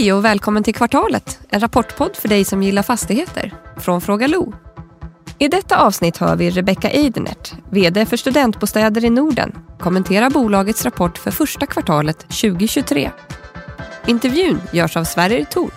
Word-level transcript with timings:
Hej 0.00 0.12
och 0.12 0.24
välkommen 0.24 0.62
till 0.62 0.74
Kvartalet, 0.74 1.40
en 1.48 1.60
rapportpodd 1.60 2.16
för 2.16 2.28
dig 2.28 2.44
som 2.44 2.62
gillar 2.62 2.82
fastigheter, 2.82 3.54
från 3.76 4.00
Fråga 4.00 4.26
Lo. 4.26 4.52
I 5.38 5.48
detta 5.48 5.76
avsnitt 5.76 6.16
hör 6.16 6.36
vi 6.36 6.50
Rebecca 6.50 6.90
Eidenert, 6.90 7.52
VD 7.70 8.06
för 8.06 8.16
Studentbostäder 8.16 9.04
i 9.04 9.10
Norden, 9.10 9.58
kommentera 9.78 10.30
bolagets 10.30 10.84
rapport 10.84 11.18
för 11.18 11.30
första 11.30 11.66
kvartalet 11.66 12.18
2023. 12.18 13.10
Intervjun 14.06 14.60
görs 14.72 14.96
av 14.96 15.04
Sverrir 15.04 15.44
Thor. 15.44 15.70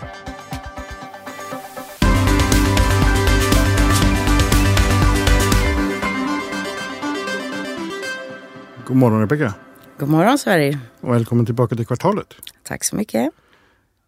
God 8.88 8.98
morgon 8.98 9.20
Rebecka. 9.20 9.54
God 9.98 10.10
morgon 10.10 10.38
Sverige. 10.38 10.80
Och 11.02 11.14
välkommen 11.14 11.46
tillbaka 11.46 11.76
till 11.76 11.86
kvartalet. 11.86 12.34
Tack 12.64 12.84
så 12.84 12.96
mycket. 12.96 13.30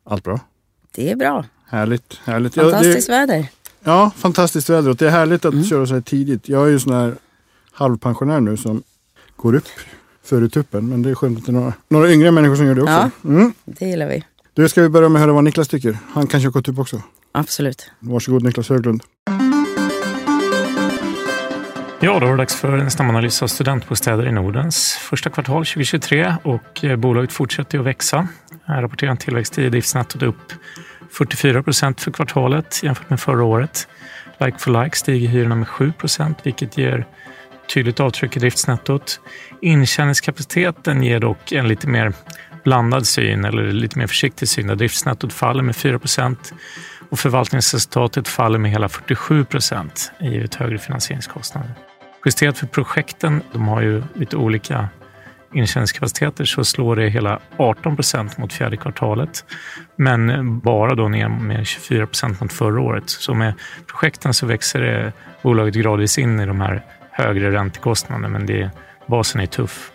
Allt 0.06 0.24
bra? 0.24 0.40
Det 0.96 1.12
är 1.12 1.16
bra. 1.16 1.46
Härligt. 1.68 2.20
härligt. 2.26 2.56
Fantastiskt 2.56 3.10
ja, 3.10 3.16
det, 3.16 3.26
väder. 3.26 3.48
Ja, 3.84 4.12
fantastiskt 4.16 4.70
väder. 4.70 4.90
Och 4.90 4.96
det 4.96 5.06
är 5.06 5.10
härligt 5.10 5.46
att 5.46 5.54
mm. 5.54 5.66
köra 5.66 5.86
så 5.86 5.94
här 5.94 6.02
tidigt. 6.02 6.50
Jag 6.50 6.68
är 6.68 6.72
ju 6.72 6.80
sån 6.80 6.94
här 6.94 7.16
halvpensionär 7.72 8.40
nu 8.40 8.58
som 8.58 8.84
går 9.36 9.56
upp 9.56 9.68
före 10.24 10.50
tuppen. 10.50 10.90
Men 10.90 11.02
det 11.02 11.10
är 11.10 11.16
skönt 11.16 11.38
att 11.38 11.46
det 11.46 11.52
är 11.52 11.54
några, 11.54 11.74
några 11.90 12.12
yngre 12.12 12.32
människor 12.32 12.56
som 12.56 12.66
gör 12.66 12.76
det 12.76 12.82
också. 12.82 12.94
Ja, 12.94 13.30
mm. 13.30 13.54
det 13.66 13.86
gillar 13.86 14.08
vi. 14.08 14.24
Du, 14.54 14.70
ska 14.70 14.82
vi 14.82 14.90
börja 14.90 15.10
med 15.10 15.20
att 15.20 15.24
höra 15.24 15.34
vad 15.34 15.44
Niklas 15.44 15.68
tycker? 15.68 15.98
Han 16.14 16.28
kanske 16.28 16.48
har 16.48 16.52
gått 16.52 16.68
upp 16.68 16.80
också? 16.80 17.02
Absolut. 17.32 17.92
Varsågod 18.00 18.44
Niklas 18.44 18.70
Höglund. 18.70 19.04
Ja, 22.00 22.20
då 22.20 22.26
var 22.26 22.32
det 22.32 22.38
dags 22.38 22.56
för 22.56 22.78
en 22.78 22.92
snabbanalys 22.92 23.44
av 23.44 23.48
studentbostäder 23.48 24.28
i 24.28 24.32
Nordens 24.32 24.94
första 24.94 25.30
kvartal 25.30 25.66
2023 25.66 26.36
och 26.44 26.86
bolaget 26.98 27.32
fortsätter 27.32 27.80
att 27.80 27.86
växa. 27.86 28.28
Här 28.68 28.82
rapporterar 28.82 29.12
en 29.12 29.18
tillväxt 29.18 29.58
i 29.58 29.70
driftsnettot 29.70 30.24
upp 30.24 30.54
44 31.12 31.64
procent 31.64 32.02
för 32.02 32.12
kvartalet 32.12 32.84
jämfört 32.84 33.10
med 33.10 33.20
förra 33.20 33.44
året. 33.44 33.88
Like 34.40 34.58
for 34.58 34.84
like 34.84 34.96
stiger 34.96 35.28
hyrorna 35.28 35.56
med 35.56 35.68
7 35.68 35.92
procent 35.92 36.40
vilket 36.44 36.78
ger 36.78 37.08
tydligt 37.74 38.00
avtryck 38.00 38.38
i 38.38 38.40
driftsnettot. 38.40 39.20
Intjäningskapaciteten 39.62 41.04
ger 41.04 41.20
dock 41.20 41.52
en 41.52 41.68
lite 41.68 41.88
mer 41.88 42.14
blandad 42.64 43.08
syn 43.08 43.46
eller 43.46 43.72
lite 43.72 44.00
mer 44.00 44.08
försiktig 44.08 44.50
syn 44.50 44.68
där 44.68 44.76
driftsnettot 44.76 45.34
faller 45.34 45.64
med 45.64 45.76
4 45.76 46.00
procent 46.00 46.54
och 47.10 47.20
förvaltningsresultatet 47.20 48.28
faller 48.28 48.60
med 48.60 48.72
hela 48.72 48.90
47 48.90 49.46
procent 49.46 50.12
givet 50.20 50.56
högre 50.56 50.78
finansieringskostnader. 50.78 51.72
Justerat 52.26 52.58
för 52.58 52.68
projekten, 52.68 53.42
de 53.54 53.68
har 53.68 53.82
ju 53.82 54.04
lite 54.16 54.38
olika 54.38 54.90
intjäningskapaciteter, 55.56 56.46
så 56.46 56.64
slår 56.64 56.96
det 56.96 57.10
hela 57.10 57.40
18 57.58 57.96
procent 57.96 58.38
mot 58.38 58.54
fjärde 58.54 58.78
kvartalet. 58.78 59.46
Men 59.96 60.60
bara 60.60 60.96
då 60.96 61.08
ner 61.08 61.28
med 61.28 61.68
24 61.68 62.08
procent 62.08 62.42
mot 62.42 62.54
förra 62.54 62.82
året. 62.82 63.10
Så 63.10 63.34
med 63.34 63.54
projekten 63.88 64.34
så 64.34 64.46
växer 64.46 64.82
det 64.82 65.14
bolaget 65.42 65.76
gradvis 65.76 66.18
in 66.18 66.40
i 66.40 66.46
de 66.46 66.62
här 66.62 66.82
högre 67.12 67.52
räntekostnaderna, 67.52 68.30
men 68.30 68.46
det, 68.46 68.70
basen 69.08 69.42
är 69.42 69.46
tuff. 69.46 69.92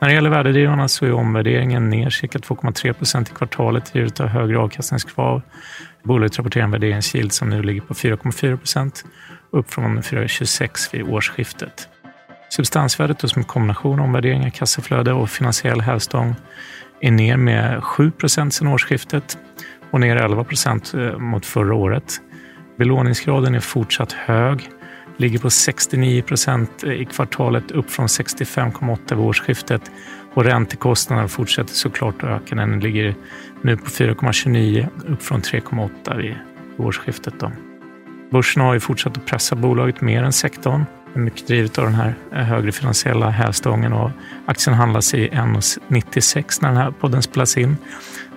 När 0.00 0.08
det 0.08 0.14
gäller 0.14 0.30
värdedrivarna 0.30 0.88
så 0.88 1.06
är 1.06 1.12
omvärderingen 1.12 1.90
ner 1.90 2.10
cirka 2.10 2.38
2,3 2.38 2.92
procent 2.92 3.30
i 3.30 3.32
kvartalet 3.32 3.94
givet 3.94 4.20
av 4.20 4.26
högre 4.26 4.58
avkastningskrav. 4.58 5.42
Bolaget 6.02 6.38
rapporterar 6.38 6.64
en 6.64 6.70
värderingsyield 6.70 7.32
som 7.32 7.48
nu 7.48 7.62
ligger 7.62 7.80
på 7.80 7.94
4,4 7.94 8.56
procent 8.56 9.04
upp 9.50 9.70
från 9.70 10.02
4,26 10.02 10.92
vid 10.92 11.02
årsskiftet. 11.02 11.88
Substansvärdet 12.48 13.30
som 13.30 13.40
en 13.40 13.44
kombination 13.44 13.98
av 13.98 14.04
omvärderingar, 14.04 14.50
kassaflöde 14.50 15.12
och 15.12 15.30
finansiell 15.30 15.80
hävstång 15.80 16.34
är 17.00 17.10
ner 17.10 17.36
med 17.36 17.84
7 17.84 18.12
sedan 18.26 18.68
årsskiftet 18.68 19.38
och 19.90 20.00
ner 20.00 20.16
11 20.16 20.44
eh, 20.94 21.18
mot 21.18 21.46
förra 21.46 21.74
året. 21.74 22.20
Belåningsgraden 22.76 23.54
är 23.54 23.60
fortsatt 23.60 24.12
hög, 24.12 24.70
ligger 25.16 25.38
på 25.38 25.50
69 25.50 26.22
eh, 26.84 26.92
i 26.92 27.04
kvartalet 27.04 27.70
upp 27.70 27.90
från 27.90 28.06
65,8 28.06 28.98
vid 29.08 29.18
årsskiftet 29.18 29.90
och 30.34 30.44
räntekostnaderna 30.44 31.28
fortsätter 31.28 31.74
såklart 31.74 32.22
att 32.22 32.42
öka. 32.42 32.54
Den 32.54 32.80
ligger 32.80 33.14
nu 33.62 33.76
på 33.76 33.86
4,29 33.86 34.88
upp 35.06 35.22
från 35.22 35.40
3,8 35.40 36.16
vid 36.16 36.34
årsskiftet. 36.76 37.34
Då. 37.40 37.52
Börsen 38.30 38.62
har 38.62 38.74
ju 38.74 38.80
fortsatt 38.80 39.16
att 39.16 39.26
pressa 39.26 39.56
bolaget 39.56 40.00
mer 40.00 40.22
än 40.22 40.32
sektorn. 40.32 40.84
Mycket 41.14 41.46
drivet 41.46 41.78
av 41.78 41.84
den 41.84 41.94
här 41.94 42.14
eh, 42.32 42.38
högre 42.38 42.72
finansiella 42.72 43.30
hävstången 43.30 43.92
och 43.92 44.10
aktien 44.46 44.76
handlas 44.76 45.14
i 45.14 45.28
1,96 45.28 46.58
när 46.62 46.68
den 46.68 46.76
här 46.76 46.90
podden 46.90 47.22
spelas 47.22 47.56
in. 47.56 47.76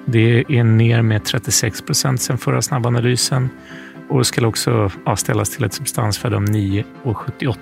Det 0.06 0.46
är 0.50 0.64
ner 0.64 1.02
med 1.02 1.24
36 1.26 1.82
procent 1.82 2.22
sedan 2.22 2.38
förra 2.38 2.62
snabbanalysen 2.62 3.50
och 4.10 4.26
ska 4.26 4.48
också 4.48 4.92
avställas 5.06 5.50
till 5.50 5.64
ett 5.64 5.74
substansvärde 5.74 6.36
om 6.36 6.46
9,78 6.46 7.56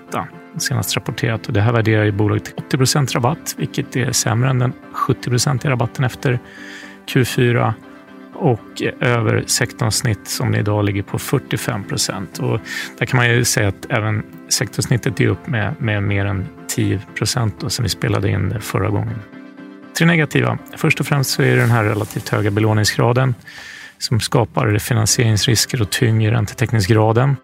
senast 0.57 0.95
rapporterat. 0.95 1.47
Och 1.47 1.53
det 1.53 1.61
här 1.61 1.73
värderar 1.73 2.03
ju 2.03 2.11
bolaget 2.11 2.45
till 2.45 2.53
80 2.57 2.77
procent 2.77 3.15
rabatt, 3.15 3.55
vilket 3.57 3.95
är 3.95 4.11
sämre 4.11 4.49
än 4.49 4.59
den 4.59 4.73
70 4.91 5.29
procentiga 5.29 5.71
rabatten 5.71 6.05
efter 6.05 6.39
Q4 7.07 7.73
och 8.39 8.81
över 9.00 9.44
sektorssnitt 9.47 10.27
som 10.27 10.55
idag 10.55 10.85
ligger 10.85 11.03
på 11.03 11.19
45 11.19 11.83
procent. 11.83 12.39
Och 12.39 12.59
där 12.97 13.05
kan 13.05 13.17
man 13.17 13.29
ju 13.29 13.44
säga 13.44 13.67
att 13.67 13.85
även 13.89 14.23
sektorssnittet 14.50 15.22
är 15.22 15.27
upp 15.27 15.47
med, 15.47 15.75
med 15.79 16.03
mer 16.03 16.25
än 16.25 16.47
10 16.67 17.01
procent 17.16 17.63
som 17.67 17.83
vi 17.83 17.89
spelade 17.89 18.29
in 18.29 18.61
förra 18.61 18.89
gången. 18.89 19.19
Tre 19.97 20.07
negativa. 20.07 20.57
Först 20.77 21.00
och 21.00 21.05
främst 21.05 21.29
så 21.29 21.41
är 21.41 21.55
det 21.55 21.61
den 21.61 21.72
här 21.72 21.83
relativt 21.83 22.29
höga 22.29 22.51
belåningsgraden 22.51 23.35
som 23.97 24.19
skapar 24.19 24.77
finansieringsrisker 24.77 25.81
och 25.81 25.89
tynger 25.89 26.31
räntetäckningsgraden. 26.31 27.35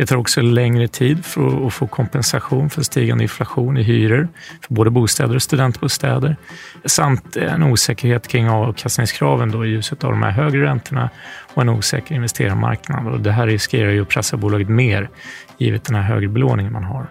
Det 0.00 0.06
tar 0.06 0.16
också 0.16 0.40
längre 0.40 0.88
tid 0.88 1.24
för 1.24 1.66
att 1.66 1.74
få 1.74 1.86
kompensation 1.86 2.70
för 2.70 2.82
stigande 2.82 3.24
inflation 3.24 3.76
i 3.76 3.82
hyror 3.82 4.28
för 4.66 4.74
både 4.74 4.90
bostäder 4.90 5.34
och 5.34 5.42
studentbostäder 5.42 6.36
samt 6.84 7.36
en 7.36 7.62
osäkerhet 7.62 8.28
kring 8.28 8.48
avkastningskraven 8.48 9.50
då 9.50 9.66
i 9.66 9.68
ljuset 9.68 10.04
av 10.04 10.10
de 10.10 10.22
här 10.22 10.30
högre 10.30 10.64
räntorna 10.64 11.10
och 11.54 11.62
en 11.62 11.68
osäker 11.68 12.14
investerarmarknad. 12.14 13.06
Och 13.06 13.20
det 13.20 13.32
här 13.32 13.46
riskerar 13.46 13.90
ju 13.90 14.02
att 14.02 14.08
pressa 14.08 14.36
bolaget 14.36 14.68
mer 14.68 15.10
givet 15.58 15.84
den 15.84 15.94
här 15.94 16.02
högre 16.02 16.28
belåningen 16.28 16.72
man 16.72 16.84
har. 16.84 17.06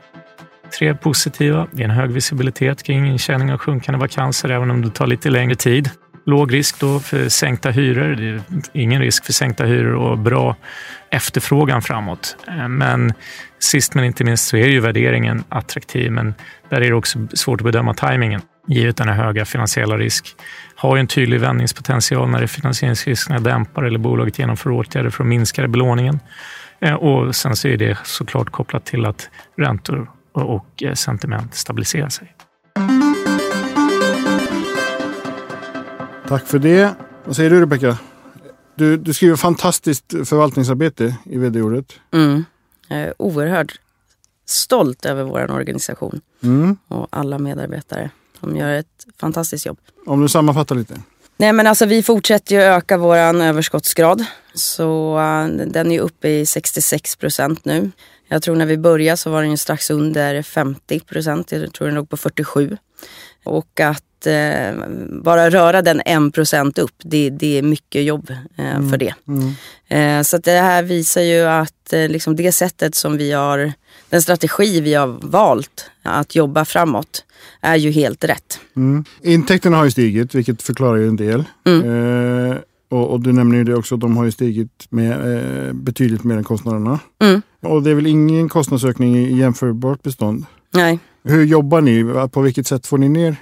Tre 0.79 0.95
positiva. 0.95 1.67
Det 1.71 1.81
är 1.81 1.85
en 1.85 1.91
hög 1.91 2.11
visibilitet 2.11 2.83
kring 2.83 3.07
intjäning 3.07 3.53
och 3.53 3.61
sjunkande 3.61 3.99
vakanser 3.99 4.49
även 4.49 4.71
om 4.71 4.81
det 4.81 4.89
tar 4.89 5.07
lite 5.07 5.29
längre 5.29 5.55
tid. 5.55 5.89
Låg 6.29 6.53
risk 6.53 6.79
då 6.79 6.99
för 6.99 7.29
sänkta 7.29 7.71
hyror. 7.71 8.15
Det 8.15 8.29
är 8.29 8.41
ingen 8.73 9.01
risk 9.01 9.25
för 9.25 9.33
sänkta 9.33 9.65
hyror 9.65 9.95
och 9.95 10.17
bra 10.17 10.55
efterfrågan 11.09 11.81
framåt. 11.81 12.37
Eh, 12.47 12.67
men 12.67 13.13
sist 13.59 13.95
men 13.95 14.03
inte 14.03 14.23
minst 14.23 14.47
så 14.47 14.57
är 14.57 14.67
ju 14.67 14.79
värderingen 14.79 15.43
attraktiv, 15.49 16.11
men 16.11 16.33
där 16.69 16.81
är 16.81 16.89
det 16.89 16.93
också 16.93 17.27
svårt 17.33 17.61
att 17.61 17.65
bedöma 17.65 17.93
tajmingen 17.93 18.41
givet 18.67 18.97
den 18.97 19.07
här 19.07 19.15
höga 19.15 19.45
finansiella 19.45 19.97
risk. 19.97 20.35
Har 20.75 20.95
ju 20.95 20.99
en 20.99 21.07
tydlig 21.07 21.39
vändningspotential 21.39 22.29
när 22.29 22.41
det 22.41 22.47
finansieringsriskerna 22.47 23.39
dämpar 23.39 23.83
eller 23.83 23.99
bolaget 23.99 24.39
genomför 24.39 24.71
åtgärder 24.71 25.09
för 25.09 25.23
att 25.23 25.27
minska 25.27 25.67
belåningen. 25.67 26.19
Eh, 26.79 26.93
och 26.93 27.35
sen 27.35 27.55
så 27.55 27.67
är 27.67 27.77
det 27.77 27.97
såklart 28.03 28.49
kopplat 28.49 28.85
till 28.85 29.05
att 29.05 29.29
räntor 29.57 30.09
och 30.33 30.83
eh, 30.83 30.93
sentiment 30.93 31.55
stabiliserar 31.55 32.09
sig. 32.09 32.35
Tack 36.29 36.47
för 36.47 36.59
det. 36.59 36.95
Vad 37.25 37.35
säger 37.35 37.49
du 37.49 37.61
Rebecka? 37.61 37.97
Du, 38.75 38.97
du 38.97 39.13
skriver 39.13 39.35
fantastiskt 39.35 40.13
förvaltningsarbete 40.25 41.15
i 41.23 41.37
vd-ordet. 41.37 41.93
Mm. 42.13 42.45
Jag 42.87 42.99
är 42.99 43.13
oerhört 43.17 43.79
stolt 44.45 45.05
över 45.05 45.23
vår 45.23 45.51
organisation 45.51 46.21
mm. 46.43 46.77
och 46.87 47.07
alla 47.09 47.39
medarbetare. 47.39 48.09
De 48.39 48.55
gör 48.55 48.69
ett 48.69 49.07
fantastiskt 49.19 49.65
jobb. 49.65 49.77
Om 50.05 50.21
du 50.21 50.29
sammanfattar 50.29 50.75
lite. 50.75 51.01
Nej 51.37 51.53
men 51.53 51.67
alltså 51.67 51.85
vi 51.85 52.03
fortsätter 52.03 52.55
ju 52.55 52.61
öka 52.61 52.97
vår 52.97 53.15
överskottsgrad. 53.17 54.25
Så 54.53 55.19
uh, 55.19 55.47
den 55.47 55.91
är 55.91 55.99
uppe 55.99 56.29
i 56.29 56.45
66 56.45 57.15
procent 57.15 57.65
nu. 57.65 57.91
Jag 58.27 58.41
tror 58.41 58.55
när 58.55 58.65
vi 58.65 58.77
började 58.77 59.17
så 59.17 59.29
var 59.29 59.41
den 59.41 59.51
ju 59.51 59.57
strax 59.57 59.89
under 59.89 60.41
50 60.41 60.99
procent. 60.99 61.51
Jag 61.51 61.73
tror 61.73 61.87
den 61.87 61.95
låg 61.95 62.09
på 62.09 62.17
47. 62.17 62.77
Och 63.43 63.79
att 63.79 64.25
eh, 64.25 64.87
bara 65.23 65.49
röra 65.49 65.81
den 65.81 66.01
en 66.05 66.31
procent 66.31 66.77
upp, 66.77 66.95
det, 67.03 67.29
det 67.29 67.57
är 67.57 67.61
mycket 67.61 68.03
jobb 68.03 68.29
eh, 68.57 68.75
mm. 68.75 68.89
för 68.89 68.97
det. 68.97 69.13
Mm. 69.27 69.53
Eh, 69.87 70.23
så 70.23 70.37
det 70.37 70.51
här 70.51 70.83
visar 70.83 71.21
ju 71.21 71.41
att 71.41 71.93
eh, 71.93 72.07
liksom 72.07 72.35
det 72.35 72.51
sättet 72.51 72.95
som 72.95 73.17
vi 73.17 73.31
har, 73.31 73.73
den 74.09 74.21
strategi 74.21 74.81
vi 74.81 74.93
har 74.93 75.07
valt 75.21 75.91
att 76.03 76.35
jobba 76.35 76.65
framåt 76.65 77.25
är 77.61 77.75
ju 77.75 77.91
helt 77.91 78.23
rätt. 78.23 78.59
Mm. 78.75 79.05
Intäkterna 79.21 79.77
har 79.77 79.85
ju 79.85 79.91
stigit, 79.91 80.35
vilket 80.35 80.61
förklarar 80.61 80.97
ju 80.97 81.07
en 81.07 81.15
del. 81.15 81.43
Mm. 81.65 82.51
Eh, 82.51 82.57
och, 82.91 83.11
och, 83.11 83.21
du 83.21 83.33
nämner 83.33 83.57
ju 83.57 83.63
det 83.63 83.75
också, 83.75 83.97
de 83.97 84.17
har 84.17 84.25
ju 84.25 84.31
stigit 84.31 84.87
med 84.89 85.37
eh, 85.67 85.73
betydligt 85.73 86.23
mer 86.23 86.37
än 86.37 86.43
kostnaderna. 86.43 86.99
Mm. 87.21 87.41
Och 87.61 87.83
det 87.83 87.91
är 87.91 87.95
väl 87.95 88.07
ingen 88.07 88.49
kostnadsökning 88.49 89.17
i 89.17 89.37
jämförbart 89.37 90.03
bestånd? 90.03 90.45
Nej. 90.71 90.99
Hur 91.23 91.45
jobbar 91.45 91.81
ni? 91.81 92.27
På 92.31 92.41
vilket 92.41 92.67
sätt 92.67 92.87
får 92.87 92.97
ni 92.97 93.09
ner 93.09 93.35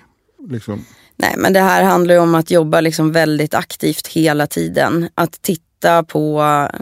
liksom, 0.49 0.85
Nej 1.19 1.33
men 1.37 1.53
det 1.53 1.59
här 1.59 1.83
handlar 1.83 2.15
ju 2.15 2.21
om 2.21 2.35
att 2.35 2.51
jobba 2.51 2.81
liksom 2.81 3.11
väldigt 3.11 3.53
aktivt 3.53 4.07
hela 4.07 4.47
tiden. 4.47 5.09
Att 5.15 5.41
titta 5.41 6.03
på 6.03 6.41
eh, 6.41 6.81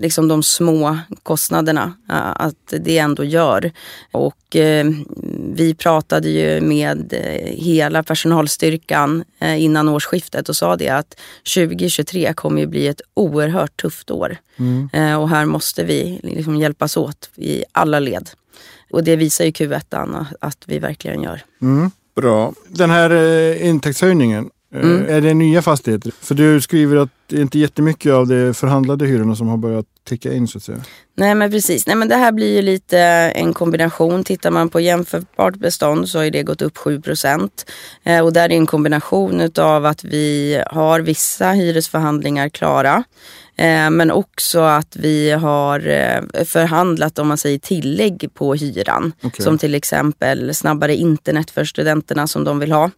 liksom 0.00 0.28
de 0.28 0.42
små 0.42 0.98
kostnaderna, 1.22 1.92
eh, 2.10 2.30
att 2.34 2.74
det 2.80 2.98
ändå 2.98 3.24
gör. 3.24 3.72
Och 4.12 4.56
eh, 4.56 4.86
vi 5.54 5.74
pratade 5.74 6.28
ju 6.28 6.60
med 6.60 7.14
hela 7.46 8.02
personalstyrkan 8.02 9.24
innan 9.40 9.88
årsskiftet 9.88 10.48
och 10.48 10.56
sa 10.56 10.76
det 10.76 10.88
att 10.88 11.20
2023 11.54 12.32
kommer 12.34 12.60
ju 12.60 12.66
bli 12.66 12.88
ett 12.88 13.00
oerhört 13.14 13.80
tufft 13.82 14.10
år. 14.10 14.36
Mm. 14.56 15.20
Och 15.20 15.28
här 15.28 15.44
måste 15.44 15.84
vi 15.84 16.20
liksom 16.22 16.56
hjälpas 16.56 16.96
åt 16.96 17.30
i 17.36 17.64
alla 17.72 18.00
led. 18.00 18.30
Och 18.90 19.04
det 19.04 19.16
visar 19.16 19.44
ju 19.44 19.50
Q1 19.50 20.26
att 20.40 20.58
vi 20.66 20.78
verkligen 20.78 21.22
gör. 21.22 21.44
Mm. 21.62 21.90
Bra. 22.16 22.52
Den 22.68 22.90
här 22.90 23.10
eh, 23.10 23.66
intäktshöjningen, 23.66 24.50
eh, 24.74 24.80
mm. 24.80 25.08
är 25.08 25.20
det 25.20 25.34
nya 25.34 25.62
fastigheter? 25.62 26.12
För 26.20 26.34
du 26.34 26.60
skriver 26.60 26.96
att 26.96 27.10
det 27.26 27.36
är 27.36 27.40
inte 27.40 27.58
jättemycket 27.58 28.12
av 28.12 28.26
de 28.26 28.54
förhandlade 28.54 29.06
hyrorna 29.06 29.36
som 29.36 29.48
har 29.48 29.56
börjat 29.56 29.86
ticka 30.04 30.32
in 30.32 30.48
så 30.48 30.58
att 30.58 30.64
säga. 30.64 30.78
Nej 31.16 31.34
men 31.34 31.50
precis. 31.50 31.86
Nej, 31.86 31.96
men 31.96 32.08
det 32.08 32.16
här 32.16 32.32
blir 32.32 32.56
ju 32.56 32.62
lite 32.62 32.98
en 33.34 33.54
kombination. 33.54 34.24
Tittar 34.24 34.50
man 34.50 34.68
på 34.68 34.80
jämförbart 34.80 35.56
bestånd 35.56 36.08
så 36.08 36.18
har 36.18 36.30
det 36.30 36.42
gått 36.42 36.62
upp 36.62 36.78
7 36.78 37.00
procent. 37.00 37.70
Eh, 38.04 38.24
och 38.24 38.32
där 38.32 38.52
är 38.52 38.56
en 38.56 38.66
kombination 38.66 39.50
av 39.58 39.86
att 39.86 40.04
vi 40.04 40.62
har 40.66 41.00
vissa 41.00 41.50
hyresförhandlingar 41.50 42.48
klara. 42.48 43.04
Eh, 43.58 43.90
men 43.90 44.10
också 44.10 44.60
att 44.60 44.96
vi 44.96 45.30
har 45.30 45.88
eh, 45.88 46.44
förhandlat 46.44 47.18
om 47.18 47.28
man 47.28 47.38
säger 47.38 47.58
tillägg 47.58 48.30
på 48.34 48.54
hyran. 48.54 49.12
Okay. 49.22 49.44
Som 49.44 49.58
till 49.58 49.74
exempel 49.74 50.54
snabbare 50.54 50.96
internet 50.96 51.50
för 51.50 51.64
studenterna 51.64 52.26
som 52.26 52.44
de 52.44 52.58
vill 52.58 52.72
ha 52.72 52.90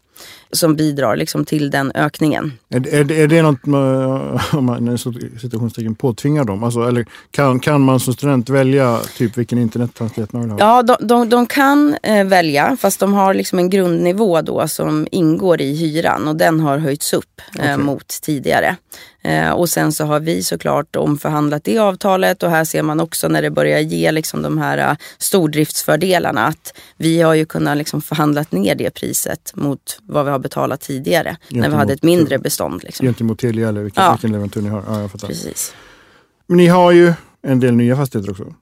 som 0.53 0.77
bidrar 0.77 1.17
liksom 1.17 1.45
till 1.45 1.71
den 1.71 1.93
ökningen. 1.95 2.53
Är, 2.69 2.95
är, 2.95 3.13
är 3.13 3.29
det 3.29 3.43
något 3.43 3.67
man 4.63 4.99
situationstecken 4.99 5.95
påtvingar 5.95 6.45
dem? 6.45 6.65
Alltså, 6.65 6.89
eller 6.89 7.07
kan, 7.31 7.61
kan 7.61 7.81
man 7.81 8.01
som 8.01 8.15
student 8.15 8.49
välja 8.49 9.01
typ 9.17 9.39
vilken 9.39 9.59
internethastighet 9.59 10.33
man 10.33 10.43
vill 10.43 10.51
ha? 10.51 10.59
Ja, 10.59 10.83
de, 10.83 11.07
de, 11.07 11.29
de 11.29 11.47
kan 11.47 11.97
eh, 12.03 12.25
välja 12.25 12.77
fast 12.81 13.01
de 13.01 13.15
har 13.15 13.35
liksom 13.35 13.59
en 13.59 13.71
grundnivå 13.71 14.41
då 14.41 14.69
som 14.69 15.07
ingår 15.13 15.61
i 15.61 15.75
hyran 15.75 16.29
och 16.29 16.37
den 16.37 16.61
har 16.61 16.79
höjts 16.79 17.13
upp 17.13 17.41
eh, 17.55 17.61
okay. 17.61 17.77
mot 17.77 18.09
tidigare. 18.09 18.77
Eh, 19.23 19.51
och 19.51 19.69
sen 19.69 19.93
så 19.93 20.05
har 20.05 20.21
vi 20.21 20.43
såklart 20.43 20.97
omförhandlat 20.97 21.65
det 21.65 21.79
avtalet 21.79 22.43
och 22.43 22.51
här 22.51 22.65
ser 22.65 22.83
man 22.83 23.01
också 23.01 23.29
när 23.29 23.43
det 23.43 23.51
börjar 23.51 23.79
ge 23.79 24.13
liksom 24.13 24.43
de 24.43 24.59
här 24.59 24.91
uh, 24.91 24.97
stordriftsfördelarna 25.19 26.47
att 26.47 26.75
vi 26.97 27.21
har 27.23 27.35
ju 27.35 27.45
kunnat 27.45 27.77
liksom 27.77 28.03
förhandlat 28.03 28.53
ner 28.53 28.75
det 28.75 28.91
priset 28.91 29.53
mot 29.55 29.99
vad 30.09 30.25
vi 30.25 30.31
har 30.31 30.39
betalat 30.39 30.81
tidigare 30.81 31.37
gentemot, 31.41 31.63
när 31.63 31.71
vi 31.71 31.77
hade 31.77 31.93
ett 31.93 32.03
mindre 32.03 32.39
bestånd. 32.39 32.85
Liksom. 32.85 33.07
Gentemot 33.07 33.39
Telia 33.39 33.69
eller 33.69 33.83
vilken, 33.83 34.05
ja. 34.05 34.13
vilken 34.13 34.33
leverantör 34.33 34.61
ni 34.61 34.69
har. 34.69 34.85
Ja, 34.89 35.01
jag 35.01 35.11
fattar. 35.11 35.29
Precis. 35.29 35.75
Men 36.47 36.57
ni 36.57 36.67
har 36.67 36.93
ju 36.93 37.13
en 37.43 37.61
del 37.61 37.75
nya 37.75 37.97
fastigheter 37.97 38.31
också. 38.31 38.55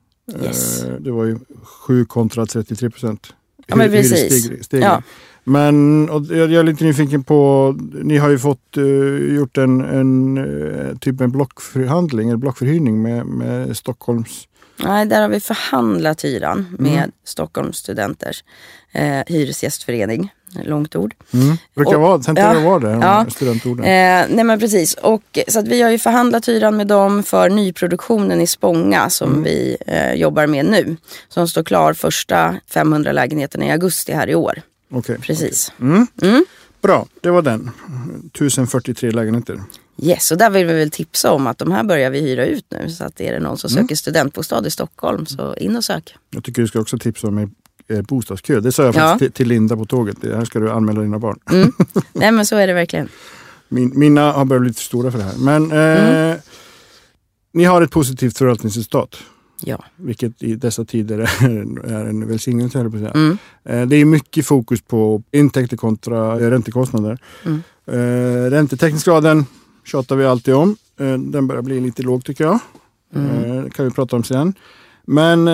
Yes. 0.42 0.84
Eh, 0.84 0.94
det 0.94 1.10
var 1.10 1.24
ju 1.24 1.38
7 1.62 2.04
kontra 2.04 2.46
33 2.46 2.90
procent. 2.90 3.34
Ja 3.66 3.76
men 3.76 3.90
precis. 3.90 4.50
Ja. 4.70 5.02
Men 5.44 6.10
och 6.10 6.26
jag 6.26 6.52
är 6.52 6.62
lite 6.62 6.84
nyfiken 6.84 7.24
på, 7.24 7.74
ni 8.02 8.16
har 8.16 8.28
ju 8.28 8.38
fått 8.38 8.76
uh, 8.76 9.34
gjort 9.34 9.58
en, 9.58 9.80
en 9.80 10.38
uh, 10.38 10.98
typ 10.98 11.20
en 11.20 11.32
blockförhandling, 11.32 12.28
eller 12.28 12.38
blockförhyrning 12.38 13.02
med, 13.02 13.26
med 13.26 13.76
Stockholms 13.76 14.48
Nej, 14.84 15.06
där 15.06 15.22
har 15.22 15.28
vi 15.28 15.40
förhandlat 15.40 16.24
hyran 16.24 16.76
med 16.78 16.98
mm. 16.98 17.10
Stockholms 17.24 17.76
studenters 17.76 18.44
eh, 18.92 19.22
hyresgästförening. 19.26 20.32
Långt 20.64 20.96
ord. 20.96 21.14
Mm. 21.32 21.56
Brukar 21.74 21.96
vara, 21.96 22.22
ja, 22.26 22.32
det 22.32 22.64
vara 22.64 22.78
det, 22.78 22.90
ja. 22.90 23.26
studentorden. 23.30 23.84
Eh, 23.84 24.36
nej 24.36 24.44
men 24.44 24.58
precis. 24.58 24.94
Och, 24.94 25.38
så 25.48 25.58
att 25.58 25.68
vi 25.68 25.82
har 25.82 25.90
ju 25.90 25.98
förhandlat 25.98 26.48
hyran 26.48 26.76
med 26.76 26.86
dem 26.86 27.22
för 27.22 27.48
nyproduktionen 27.48 28.40
i 28.40 28.46
Spånga 28.46 29.10
som 29.10 29.30
mm. 29.30 29.42
vi 29.42 29.76
eh, 29.86 30.14
jobbar 30.14 30.46
med 30.46 30.64
nu. 30.64 30.96
Som 31.28 31.48
står 31.48 31.62
klar 31.62 31.92
första 31.92 32.56
500 32.70 33.12
lägenheterna 33.12 33.66
i 33.66 33.70
augusti 33.70 34.12
här 34.12 34.28
i 34.28 34.34
år. 34.34 34.62
Okay, 34.90 35.18
Precis. 35.18 35.72
Okay. 35.78 35.88
Mm. 35.88 36.06
Mm. 36.22 36.44
Bra, 36.82 37.06
det 37.20 37.30
var 37.30 37.42
den. 37.42 37.70
1043 38.34 39.10
lägenheter. 39.10 39.60
Yes, 40.02 40.30
och 40.30 40.38
där 40.38 40.50
vill 40.50 40.66
vi 40.66 40.72
väl 40.72 40.90
tipsa 40.90 41.32
om 41.32 41.46
att 41.46 41.58
de 41.58 41.72
här 41.72 41.84
börjar 41.84 42.10
vi 42.10 42.20
hyra 42.20 42.46
ut 42.46 42.64
nu. 42.68 42.90
Så 42.90 43.04
att 43.04 43.20
är 43.20 43.32
det 43.32 43.40
någon 43.40 43.58
som 43.58 43.70
mm. 43.70 43.84
söker 43.84 43.94
studentbostad 43.94 44.66
i 44.66 44.70
Stockholm 44.70 45.26
så 45.26 45.54
in 45.54 45.76
och 45.76 45.84
sök. 45.84 46.14
Jag 46.30 46.44
tycker 46.44 46.62
du 46.62 46.68
ska 46.68 46.80
också 46.80 46.98
tipsa 46.98 47.28
om 47.28 47.54
eh, 47.88 48.02
bostadskö. 48.02 48.60
Det 48.60 48.72
sa 48.72 48.84
jag 48.84 48.94
faktiskt 48.94 49.30
ja. 49.30 49.36
till 49.36 49.48
Linda 49.48 49.76
på 49.76 49.84
tåget. 49.84 50.16
Det 50.20 50.36
här 50.36 50.44
ska 50.44 50.58
du 50.58 50.70
anmäla 50.70 51.00
dina 51.00 51.18
barn. 51.18 51.38
Mm. 51.50 51.72
Nej 52.12 52.32
men 52.32 52.46
så 52.46 52.56
är 52.56 52.66
det 52.66 52.72
verkligen. 52.72 53.08
Min, 53.68 53.92
mina 53.94 54.32
har 54.32 54.44
börjat 54.44 54.60
bli 54.60 54.68
lite 54.68 54.80
stora 54.80 55.10
för 55.10 55.18
det 55.18 55.24
här. 55.24 55.38
Men 55.38 55.72
eh, 55.72 56.26
mm. 56.26 56.38
ni 57.52 57.64
har 57.64 57.82
ett 57.82 57.90
positivt 57.90 58.38
förvaltningsresultat. 58.38 59.16
Ja. 59.60 59.84
Vilket 59.96 60.42
i 60.42 60.54
dessa 60.54 60.84
tider 60.84 61.18
är 61.84 62.06
en 62.06 62.28
välsignelse. 62.28 62.78
Mm. 62.78 63.38
Eh, 63.64 63.86
det 63.86 63.96
är 63.96 64.04
mycket 64.04 64.46
fokus 64.46 64.82
på 64.82 65.22
intäkter 65.30 65.76
kontra 65.76 66.50
räntekostnader. 66.50 67.18
Mm. 67.44 67.62
Eh, 67.86 68.50
räntetäckningsgraden 68.50 69.46
tjatar 69.84 70.16
vi 70.16 70.24
alltid 70.24 70.54
om. 70.54 70.76
Eh, 71.00 71.18
den 71.18 71.46
börjar 71.46 71.62
bli 71.62 71.80
lite 71.80 72.02
låg 72.02 72.24
tycker 72.24 72.44
jag. 72.44 72.58
Mm. 73.14 73.64
Det 73.64 73.70
kan 73.70 73.84
vi 73.84 73.90
prata 73.90 74.16
om 74.16 74.24
sen. 74.24 74.54
Men 75.04 75.48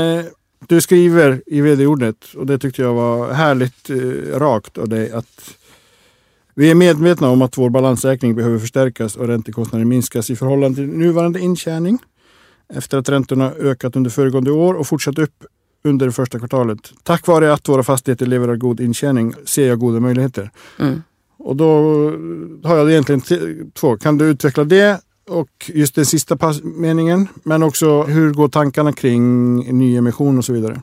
du 0.68 0.80
skriver 0.80 1.42
i 1.46 1.60
vd-ordet, 1.60 2.34
och 2.36 2.46
det 2.46 2.58
tyckte 2.58 2.82
jag 2.82 2.94
var 2.94 3.32
härligt 3.32 3.90
rakt 4.34 4.78
av 4.78 4.88
dig, 4.88 5.12
att 5.12 5.54
vi 6.54 6.70
är 6.70 6.74
medvetna 6.74 7.28
om 7.28 7.42
att 7.42 7.58
vår 7.58 7.70
balansräkning 7.70 8.34
behöver 8.34 8.58
förstärkas 8.58 9.16
och 9.16 9.26
räntekostnader 9.26 9.84
minskas 9.84 10.30
i 10.30 10.36
förhållande 10.36 10.76
till 10.76 10.86
nuvarande 10.86 11.40
intjäning 11.40 11.98
efter 12.74 12.98
att 12.98 13.08
räntorna 13.08 13.52
ökat 13.52 13.96
under 13.96 14.10
föregående 14.10 14.50
år 14.50 14.74
och 14.74 14.86
fortsatt 14.86 15.18
upp 15.18 15.44
under 15.84 16.06
det 16.06 16.12
första 16.12 16.38
kvartalet. 16.38 16.92
Tack 17.02 17.26
vare 17.26 17.52
att 17.52 17.68
våra 17.68 17.82
fastigheter 17.82 18.26
levererar 18.26 18.56
god 18.56 18.80
intjäning 18.80 19.34
ser 19.44 19.68
jag 19.68 19.78
goda 19.78 20.00
möjligheter. 20.00 20.50
Mm. 20.78 21.02
Och 21.38 21.56
då 21.56 21.82
har 22.64 22.76
jag 22.76 22.90
egentligen 22.90 23.22
två. 23.74 23.96
Kan 23.96 24.18
du 24.18 24.24
utveckla 24.24 24.64
det 24.64 25.00
och 25.28 25.70
just 25.74 25.94
den 25.94 26.06
sista 26.06 26.38
meningen, 26.62 27.28
men 27.42 27.62
också 27.62 28.02
hur 28.02 28.32
går 28.32 28.48
tankarna 28.48 28.92
kring 28.92 29.56
nyemission 29.78 30.38
och 30.38 30.44
så 30.44 30.52
vidare? 30.52 30.82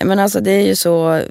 Nej, 0.00 0.08
men 0.08 0.18
alltså 0.18 0.40
det 0.40 0.50
är 0.50 0.66
ju 0.66 0.76
så, 0.76 1.22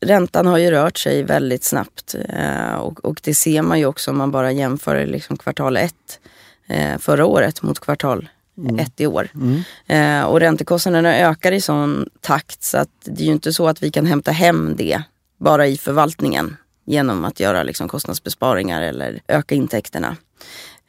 räntan 0.00 0.46
har 0.46 0.58
ju 0.58 0.70
rört 0.70 0.98
sig 0.98 1.22
väldigt 1.22 1.64
snabbt 1.64 2.14
eh, 2.28 2.74
och, 2.74 3.04
och 3.04 3.20
det 3.24 3.34
ser 3.34 3.62
man 3.62 3.78
ju 3.78 3.86
också 3.86 4.10
om 4.10 4.18
man 4.18 4.30
bara 4.30 4.52
jämför 4.52 5.06
liksom 5.06 5.36
kvartal 5.36 5.76
ett 5.76 6.20
eh, 6.66 6.98
förra 6.98 7.26
året 7.26 7.62
mot 7.62 7.80
kvartal 7.80 8.28
mm. 8.58 8.78
ett 8.78 9.00
i 9.00 9.06
år. 9.06 9.28
Mm. 9.34 9.62
Eh, 9.86 10.26
och 10.26 10.40
räntekostnaderna 10.40 11.18
ökar 11.18 11.52
i 11.52 11.60
sån 11.60 12.08
takt 12.20 12.62
så 12.62 12.78
att 12.78 12.90
det 13.04 13.22
är 13.22 13.26
ju 13.26 13.32
inte 13.32 13.52
så 13.52 13.68
att 13.68 13.82
vi 13.82 13.90
kan 13.90 14.06
hämta 14.06 14.30
hem 14.30 14.74
det 14.76 15.02
bara 15.38 15.66
i 15.66 15.76
förvaltningen 15.76 16.56
genom 16.84 17.24
att 17.24 17.40
göra 17.40 17.62
liksom 17.62 17.88
kostnadsbesparingar 17.88 18.82
eller 18.82 19.20
öka 19.28 19.54
intäkterna. 19.54 20.16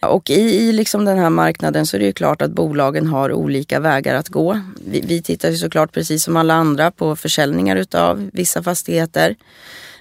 Och 0.02 0.30
i, 0.30 0.34
i 0.34 0.72
liksom 0.72 1.06
den 1.06 1.18
här 1.18 1.30
marknaden 1.30 1.86
så 1.86 1.98
är 1.98 2.00
det 2.00 2.06
ju 2.06 2.14
klart 2.14 2.42
att 2.42 2.52
bolagen 2.52 3.08
har 3.08 3.34
olika 3.34 3.80
vägar 3.80 4.16
att 4.16 4.30
gå. 4.30 4.60
Vi, 4.86 5.02
vi 5.02 5.22
tittar 5.22 5.50
ju 5.50 5.58
såklart 5.58 5.92
precis 5.92 6.24
som 6.24 6.38
alla 6.38 6.54
andra 6.54 6.92
på 6.92 7.16
försäljningar 7.16 7.76
utav 7.76 8.30
vissa 8.34 8.64
fastigheter. 8.64 9.36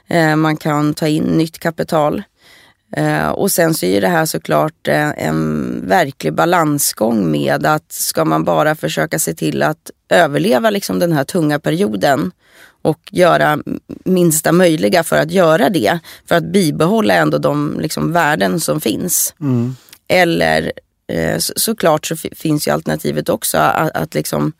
Eh, 0.06 0.36
man 0.36 0.56
kan 0.56 0.94
ta 0.94 1.08
in 1.08 1.24
nytt 1.24 1.58
kapital. 1.58 2.22
Eh, 2.96 3.28
och 3.28 3.52
sen 3.52 3.74
så 3.74 3.86
är 3.86 4.00
det 4.00 4.08
här 4.08 4.26
såklart 4.26 4.88
eh, 4.88 5.26
en 5.26 5.82
verklig 5.88 6.32
balansgång 6.32 7.30
med 7.30 7.66
att 7.66 7.92
ska 7.92 8.24
man 8.24 8.44
bara 8.44 8.74
försöka 8.74 9.18
se 9.18 9.34
till 9.34 9.62
att 9.62 9.90
överleva 10.08 10.70
liksom 10.70 10.98
den 10.98 11.12
här 11.12 11.24
tunga 11.24 11.58
perioden 11.58 12.30
och 12.82 13.00
göra 13.10 13.58
minsta 14.04 14.52
möjliga 14.52 15.04
för 15.04 15.16
att 15.16 15.30
göra 15.30 15.68
det. 15.68 15.98
För 16.26 16.34
att 16.34 16.44
bibehålla 16.44 17.14
ändå 17.14 17.38
de 17.38 17.80
liksom 17.80 18.12
värden 18.12 18.60
som 18.60 18.80
finns. 18.80 19.34
Mm. 19.40 19.76
Eller 20.08 20.72
eh, 21.06 21.38
så, 21.38 21.52
såklart 21.56 22.06
så 22.06 22.16
finns 22.16 22.68
ju 22.68 22.72
alternativet 22.72 23.28
också 23.28 23.58
att, 23.58 23.96
att 23.96 24.14
liksom 24.14 24.52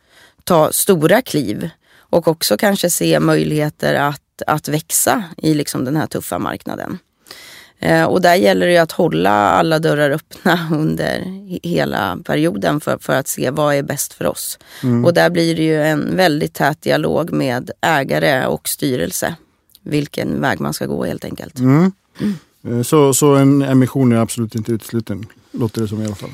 ta 0.43 0.71
stora 0.71 1.21
kliv 1.21 1.69
och 1.99 2.27
också 2.27 2.57
kanske 2.57 2.89
se 2.89 3.19
möjligheter 3.19 3.95
att, 3.95 4.41
att 4.47 4.67
växa 4.67 5.23
i 5.37 5.53
liksom 5.53 5.85
den 5.85 5.97
här 5.97 6.07
tuffa 6.07 6.39
marknaden. 6.39 6.99
Eh, 7.79 8.03
och 8.03 8.21
där 8.21 8.35
gäller 8.35 8.67
det 8.67 8.77
att 8.77 8.91
hålla 8.91 9.31
alla 9.31 9.79
dörrar 9.79 10.09
öppna 10.09 10.69
under 10.71 11.23
hela 11.67 12.17
perioden 12.25 12.79
för, 12.79 12.97
för 12.97 13.13
att 13.13 13.27
se 13.27 13.49
vad 13.49 13.75
är 13.75 13.83
bäst 13.83 14.13
för 14.13 14.25
oss. 14.25 14.59
Mm. 14.83 15.05
Och 15.05 15.13
där 15.13 15.29
blir 15.29 15.55
det 15.55 15.63
ju 15.63 15.83
en 15.83 16.15
väldigt 16.15 16.53
tät 16.53 16.81
dialog 16.81 17.31
med 17.31 17.71
ägare 17.81 18.45
och 18.45 18.69
styrelse. 18.69 19.35
Vilken 19.81 20.41
väg 20.41 20.59
man 20.59 20.73
ska 20.73 20.85
gå 20.85 21.05
helt 21.05 21.25
enkelt. 21.25 21.59
Mm. 21.59 21.91
Mm. 22.63 22.83
Så, 22.83 23.13
så 23.13 23.35
en 23.35 23.61
emission 23.61 24.11
är 24.11 24.15
absolut 24.15 24.55
inte 24.55 24.71
utesluten, 24.71 25.25
låter 25.51 25.81
det 25.81 25.87
som 25.87 26.01
i 26.01 26.05
alla 26.05 26.15
fall? 26.15 26.29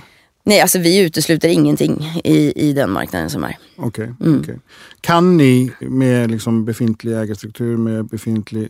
Nej, 0.48 0.62
alltså 0.62 0.80
vi 0.80 1.00
utesluter 1.00 1.50
ingenting 1.50 2.22
i, 2.24 2.70
i 2.70 2.74
den 2.74 2.92
marknaden 2.92 3.30
som 3.30 3.44
är. 3.44 3.58
Okej. 3.76 4.14
Okay, 4.18 4.28
mm. 4.28 4.40
okay. 4.40 4.56
Kan 5.02 5.38
ni 5.38 5.72
med 5.80 6.32
liksom 6.32 6.66
befintlig 6.66 7.18
ägarstruktur, 7.18 7.78
med 7.78 8.06
befintlig 8.06 8.70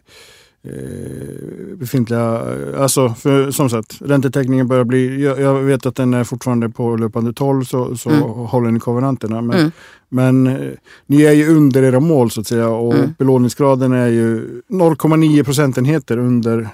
eh, 0.64 1.76
befintliga, 1.78 2.42
alltså 2.78 3.10
för, 3.10 3.52
som 3.52 3.70
sagt 3.70 4.02
räntetäckningen 4.02 4.68
börjar 4.68 4.84
bli, 4.84 5.24
jag, 5.24 5.40
jag, 5.40 5.54
vet 5.54 5.86
att 5.86 5.96
den 5.96 6.14
är 6.14 6.24
fortfarande 6.24 6.70
på 6.70 6.96
löpande 6.96 7.34
12 7.34 7.64
så, 7.64 7.98
så 7.98 8.10
mm. 8.10 8.22
håller 8.22 8.72
ni 8.72 8.80
kovenanterna. 8.80 9.42
Men, 9.42 9.60
mm. 9.60 9.72
men 10.10 10.48
eh, 10.48 10.72
ni 11.06 11.22
är 11.22 11.32
ju 11.32 11.56
under 11.56 11.84
era 11.84 12.00
mål 12.00 12.32
så 12.32 12.42
att 12.42 12.48
säga 12.48 12.70
och 12.70 12.96
mm. 12.96 13.14
belåningsgraden 13.18 13.94
är 13.94 14.08
ju 14.08 14.62
0,9 14.70 15.44
procentenheter 15.44 16.18
under 16.18 16.70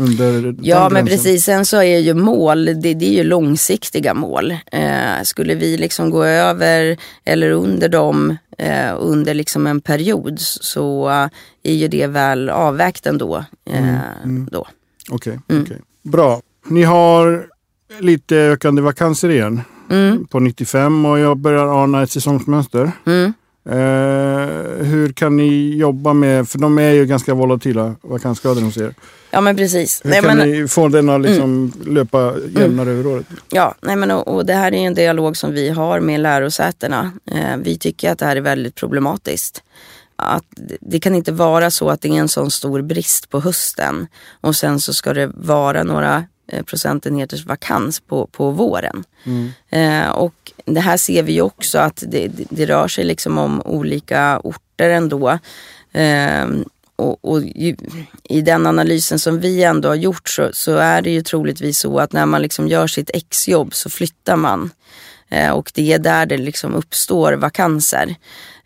under 0.00 0.54
ja 0.62 0.88
men 0.88 1.06
precis, 1.06 1.44
sen 1.44 1.66
så 1.66 1.76
är 1.76 1.98
ju 1.98 2.14
mål, 2.14 2.64
det, 2.64 2.94
det 2.94 3.06
är 3.06 3.12
ju 3.12 3.24
långsiktiga 3.24 4.14
mål. 4.14 4.50
Eh, 4.72 5.22
skulle 5.22 5.54
vi 5.54 5.76
liksom 5.76 6.10
gå 6.10 6.24
över 6.24 6.96
eller 7.24 7.50
under 7.50 7.88
dem 7.88 8.36
eh, 8.58 8.94
under 8.98 9.34
liksom 9.34 9.66
en 9.66 9.80
period 9.80 10.40
så 10.40 11.08
är 11.62 11.74
ju 11.74 11.88
det 11.88 12.06
väl 12.06 12.50
avvägt 12.50 13.06
ändå. 13.06 13.44
Eh, 13.70 13.88
mm. 13.88 14.00
mm. 14.24 14.48
Okej, 14.52 14.64
okay, 15.10 15.38
mm. 15.48 15.62
okay. 15.62 15.76
bra. 16.02 16.40
Ni 16.66 16.82
har 16.82 17.46
lite 17.98 18.36
ökande 18.36 18.82
vakanser 18.82 19.28
igen 19.28 19.60
mm. 19.90 20.26
på 20.26 20.40
95 20.40 21.06
och 21.06 21.18
jag 21.18 21.36
börjar 21.36 21.82
ana 21.82 22.02
ett 22.02 22.10
säsongsmönster. 22.10 22.92
Mm. 23.06 23.32
Eh, 23.64 24.86
hur 24.86 25.12
kan 25.12 25.36
ni 25.36 25.76
jobba 25.76 26.12
med, 26.12 26.48
för 26.48 26.58
de 26.58 26.78
är 26.78 26.90
ju 26.90 27.06
ganska 27.06 27.34
volatila 27.34 27.94
vakansgrader 28.02 28.62
hos 28.62 28.76
er. 28.76 28.94
Ja 29.30 29.40
men 29.40 29.56
precis. 29.56 30.00
Hur 30.04 30.10
nej, 30.10 30.22
kan 30.22 30.36
men, 30.36 30.50
ni 30.50 30.68
få 30.68 30.88
den 30.88 31.08
att 31.08 31.20
liksom 31.20 31.44
mm. 31.44 31.94
löpa 31.94 32.34
jämnare 32.38 32.90
mm. 32.90 32.98
över 32.98 33.06
året? 33.06 33.26
Ja, 33.50 33.74
nej, 33.80 33.96
men, 33.96 34.10
och, 34.10 34.28
och, 34.28 34.46
det 34.46 34.54
här 34.54 34.74
är 34.74 34.78
en 34.78 34.94
dialog 34.94 35.36
som 35.36 35.52
vi 35.52 35.68
har 35.68 36.00
med 36.00 36.20
lärosätena. 36.20 37.12
Eh, 37.32 37.56
vi 37.62 37.78
tycker 37.78 38.12
att 38.12 38.18
det 38.18 38.26
här 38.26 38.36
är 38.36 38.40
väldigt 38.40 38.74
problematiskt. 38.74 39.62
Att 40.16 40.44
det 40.80 41.00
kan 41.00 41.14
inte 41.14 41.32
vara 41.32 41.70
så 41.70 41.90
att 41.90 42.00
det 42.00 42.08
är 42.08 42.12
en 42.12 42.28
sån 42.28 42.50
stor 42.50 42.82
brist 42.82 43.30
på 43.30 43.40
hösten 43.40 44.06
och 44.40 44.56
sen 44.56 44.80
så 44.80 44.94
ska 44.94 45.12
det 45.12 45.30
vara 45.34 45.82
några 45.82 46.24
procentenheters 46.66 47.46
vakans 47.46 48.00
på, 48.00 48.26
på 48.26 48.50
våren. 48.50 49.04
Mm. 49.24 49.50
Eh, 49.70 50.10
och 50.10 50.52
det 50.64 50.80
här 50.80 50.96
ser 50.96 51.22
vi 51.22 51.32
ju 51.32 51.42
också 51.42 51.78
att 51.78 52.04
det, 52.06 52.28
det, 52.28 52.44
det 52.50 52.66
rör 52.66 52.88
sig 52.88 53.04
liksom 53.04 53.38
om 53.38 53.62
olika 53.64 54.40
orter 54.44 54.90
ändå. 54.90 55.38
Eh, 55.92 56.46
och, 56.96 57.24
och 57.24 57.42
ju, 57.42 57.76
i 58.24 58.40
den 58.40 58.66
analysen 58.66 59.18
som 59.18 59.40
vi 59.40 59.64
ändå 59.64 59.88
har 59.88 59.94
gjort 59.94 60.28
så, 60.28 60.50
så, 60.52 60.76
är 60.76 61.02
det 61.02 61.10
ju 61.10 61.22
troligtvis 61.22 61.78
så 61.78 61.98
att 61.98 62.12
när 62.12 62.26
man 62.26 62.42
liksom 62.42 62.68
gör 62.68 62.86
sitt 62.86 63.10
exjobb 63.14 63.74
så 63.74 63.90
flyttar 63.90 64.36
man. 64.36 64.70
Eh, 65.28 65.50
och 65.50 65.72
det 65.74 65.92
är 65.92 65.98
där 65.98 66.26
det 66.26 66.36
liksom 66.36 66.74
uppstår 66.74 67.32
vakanser. 67.32 68.14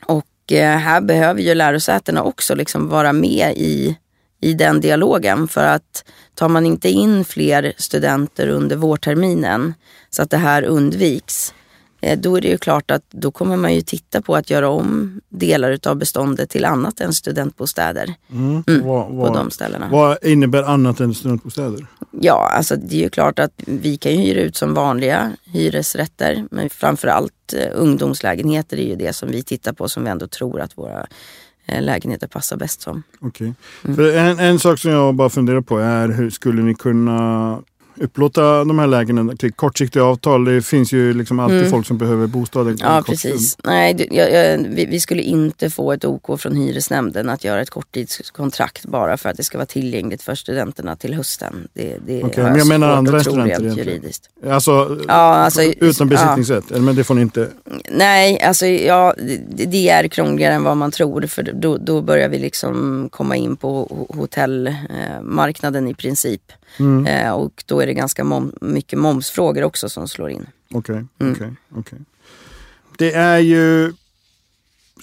Och 0.06 0.52
eh, 0.52 0.78
här 0.78 1.00
behöver 1.00 1.40
ju 1.40 1.54
lärosätena 1.54 2.22
också 2.22 2.54
liksom 2.54 2.88
vara 2.88 3.12
med 3.12 3.52
i, 3.56 3.96
i 4.44 4.54
den 4.54 4.80
dialogen. 4.80 5.48
För 5.48 5.64
att 5.64 6.04
tar 6.34 6.48
man 6.48 6.66
inte 6.66 6.88
in 6.88 7.24
fler 7.24 7.72
studenter 7.76 8.48
under 8.48 8.76
vårterminen 8.76 9.74
så 10.10 10.22
att 10.22 10.30
det 10.30 10.36
här 10.36 10.62
undviks 10.62 11.54
Eh, 12.04 12.18
då 12.18 12.36
är 12.36 12.40
det 12.40 12.48
ju 12.48 12.58
klart 12.58 12.90
att 12.90 13.02
då 13.10 13.30
kommer 13.30 13.56
man 13.56 13.74
ju 13.74 13.80
titta 13.80 14.22
på 14.22 14.36
att 14.36 14.50
göra 14.50 14.68
om 14.68 15.20
delar 15.28 15.78
av 15.86 15.96
beståndet 15.96 16.50
till 16.50 16.64
annat 16.64 17.00
än 17.00 17.12
studentbostäder. 17.12 18.14
Mm. 18.32 18.64
Mm, 18.66 18.86
vad, 18.86 19.12
vad, 19.12 19.28
på 19.28 19.34
de 19.34 19.50
ställena. 19.50 19.88
Vad 19.90 20.24
innebär 20.24 20.62
annat 20.62 21.00
än 21.00 21.14
studentbostäder? 21.14 21.86
Ja, 22.10 22.50
alltså 22.56 22.76
det 22.76 22.96
är 22.96 23.00
ju 23.00 23.10
klart 23.10 23.38
att 23.38 23.52
vi 23.66 23.96
kan 23.96 24.12
ju 24.12 24.18
hyra 24.18 24.40
ut 24.40 24.56
som 24.56 24.74
vanliga 24.74 25.32
hyresrätter. 25.44 26.46
Men 26.50 26.70
framförallt 26.70 27.54
eh, 27.56 27.68
ungdomslägenheter 27.72 28.76
är 28.76 28.86
ju 28.86 28.96
det 28.96 29.12
som 29.12 29.30
vi 29.30 29.42
tittar 29.42 29.72
på 29.72 29.88
som 29.88 30.04
vi 30.04 30.10
ändå 30.10 30.26
tror 30.26 30.60
att 30.60 30.78
våra 30.78 31.06
Eh, 31.66 31.82
lägenheter 31.82 32.26
passar 32.26 32.56
bäst 32.56 32.80
som. 32.80 33.02
Okej. 33.20 33.54
Okay. 33.82 34.04
Mm. 34.04 34.38
En, 34.38 34.38
en 34.38 34.58
sak 34.58 34.78
som 34.78 34.90
jag 34.90 35.14
bara 35.14 35.30
funderar 35.30 35.60
på 35.60 35.78
är 35.78 36.08
hur 36.08 36.30
skulle 36.30 36.62
ni 36.62 36.74
kunna 36.74 37.60
upplåta 37.96 38.64
de 38.64 38.78
här 38.78 38.86
lägena 38.86 39.36
till 39.36 39.52
kortsiktiga 39.52 40.04
avtal. 40.04 40.44
Det 40.44 40.62
finns 40.62 40.92
ju 40.92 41.14
liksom 41.14 41.40
alltid 41.40 41.58
mm. 41.58 41.70
folk 41.70 41.86
som 41.86 41.98
behöver 41.98 42.26
bostaden. 42.26 42.76
Ja 42.80 43.02
precis. 43.06 43.56
Nej, 43.64 44.08
jag, 44.10 44.32
jag, 44.32 44.58
vi, 44.58 44.86
vi, 44.86 45.00
skulle 45.00 45.22
inte 45.22 45.70
få 45.70 45.92
ett 45.92 46.04
OK 46.04 46.40
från 46.40 46.56
hyresnämnden 46.56 47.28
att 47.28 47.44
göra 47.44 47.60
ett 47.60 47.70
korttidskontrakt 47.70 48.86
bara 48.86 49.16
för 49.16 49.28
att 49.28 49.36
det 49.36 49.42
ska 49.42 49.58
vara 49.58 49.66
tillgängligt 49.66 50.22
för 50.22 50.34
studenterna 50.34 50.96
till 50.96 51.14
hösten. 51.14 51.68
Det, 51.72 51.96
det 52.06 52.24
okay, 52.24 52.44
men 52.44 52.58
jag 52.58 52.68
menar 52.68 52.90
andra 52.90 53.20
studenter 53.20 53.76
juridiskt. 53.76 54.30
Alltså, 54.48 54.98
ja, 55.08 55.14
alltså 55.14 55.62
utan 55.62 56.08
besittningsrätt? 56.08 56.64
Ja. 56.68 56.78
Men 56.78 56.96
det 56.96 57.04
får 57.04 57.14
ni 57.14 57.22
inte? 57.22 57.48
Nej, 57.90 58.40
alltså 58.40 58.66
ja, 58.66 59.14
det, 59.48 59.64
det 59.64 59.88
är 59.88 60.08
krångligare 60.08 60.54
än 60.54 60.64
vad 60.64 60.76
man 60.76 60.90
tror. 60.90 61.22
För 61.26 61.42
då, 61.42 61.76
då 61.76 62.00
börjar 62.00 62.28
vi 62.28 62.38
liksom 62.38 63.08
komma 63.12 63.36
in 63.36 63.56
på 63.56 64.06
hotellmarknaden 64.08 65.88
i 65.88 65.94
princip. 65.94 66.52
Mm. 66.78 67.06
Eh, 67.06 67.32
och 67.32 67.64
då 67.66 67.80
är 67.84 67.86
det 67.86 67.94
ganska 67.94 68.24
mom 68.24 68.52
mycket 68.60 68.98
momsfrågor 68.98 69.64
också 69.64 69.88
som 69.88 70.08
slår 70.08 70.30
in. 70.30 70.46
Okej, 70.70 71.04
okay, 71.18 71.28
mm. 71.28 71.54
okay, 71.76 71.98
Det 72.98 73.12
är 73.12 73.38
ju 73.38 73.92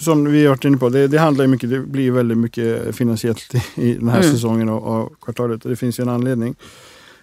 som 0.00 0.24
vi 0.24 0.42
har 0.42 0.48
varit 0.48 0.64
inne 0.64 0.76
på, 0.76 0.88
det, 0.88 1.08
det, 1.08 1.18
handlar 1.18 1.46
mycket, 1.46 1.70
det 1.70 1.80
blir 1.80 2.10
väldigt 2.10 2.38
mycket 2.38 2.96
finansiellt 2.96 3.54
i 3.74 3.94
den 3.94 4.08
här 4.08 4.20
mm. 4.20 4.32
säsongen 4.32 4.68
och, 4.68 5.02
och 5.02 5.20
kvartalet. 5.20 5.64
Och 5.64 5.70
det 5.70 5.76
finns 5.76 6.00
ju 6.00 6.02
en 6.02 6.08
anledning. 6.08 6.54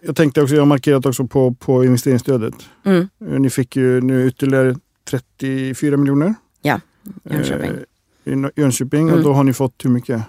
Jag 0.01 0.16
tänkte 0.16 0.42
också, 0.42 0.56
jag 0.56 0.62
har 0.62 0.66
markerat 0.68 1.06
också 1.06 1.28
på, 1.28 1.54
på 1.54 1.86
investeringsstödet. 1.86 2.54
Mm. 2.84 3.08
Ni 3.18 3.50
fick 3.50 3.75
ju 3.75 4.01
nu 4.01 4.28
ytterligare 4.28 4.75
34 5.10 5.98
miljoner. 5.98 6.36
Ja, 6.62 6.80
Jönköping. 7.24 7.72
Eh, 8.25 8.34
I 8.34 8.50
Jönköping 8.56 9.01
mm. 9.01 9.16
och 9.16 9.24
då 9.24 9.34
har 9.34 9.44
ni 9.44 9.54
fått 9.54 9.86
hur 9.86 9.89
mycket? 9.89 10.22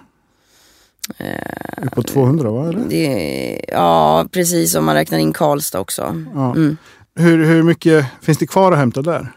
Eh, 1.17 1.89
på 1.91 2.03
200 2.03 2.49
va? 2.49 2.69
Eller? 2.69 2.79
Det, 2.89 3.65
ja, 3.67 4.27
precis 4.31 4.75
om 4.75 4.85
man 4.85 4.95
räknar 4.95 5.17
in 5.17 5.33
Karlstad 5.33 5.79
också. 5.79 6.25
Ja. 6.33 6.51
Mm. 6.55 6.77
Hur, 7.15 7.45
hur 7.45 7.63
mycket 7.63 8.05
finns 8.21 8.37
det 8.37 8.47
kvar 8.47 8.71
att 8.71 8.77
hämta 8.77 9.01
där? 9.01 9.31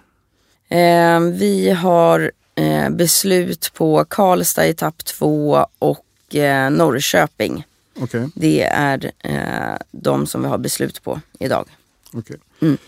Eh, 0.68 1.20
vi 1.20 1.70
har 1.70 2.30
eh, 2.54 2.90
beslut 2.90 3.72
på 3.74 4.04
Karlstad 4.04 4.66
etapp 4.66 5.04
2 5.04 5.66
och 5.78 6.34
eh, 6.34 6.70
Norrköping. 6.70 7.64
Okay. 8.00 8.28
Det 8.34 8.62
är 8.62 9.12
eh, 9.18 9.76
de 9.90 10.26
som 10.26 10.42
vi 10.42 10.48
har 10.48 10.58
beslut 10.58 11.02
på 11.02 11.20
idag. 11.38 11.68
Okay. 12.12 12.36
Mm. 12.60 12.78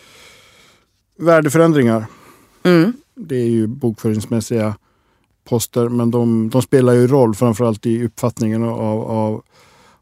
Värdeförändringar. 1.18 2.06
Mm. 2.62 2.92
Det 3.14 3.36
är 3.36 3.48
ju 3.48 3.66
bokföringsmässiga 3.66 4.74
poster 5.46 5.88
men 5.88 6.10
de, 6.10 6.50
de 6.50 6.62
spelar 6.62 6.92
ju 6.92 7.06
roll 7.06 7.34
framförallt 7.34 7.86
i 7.86 8.04
uppfattningen 8.04 8.62
av, 8.62 9.00
av, 9.00 9.42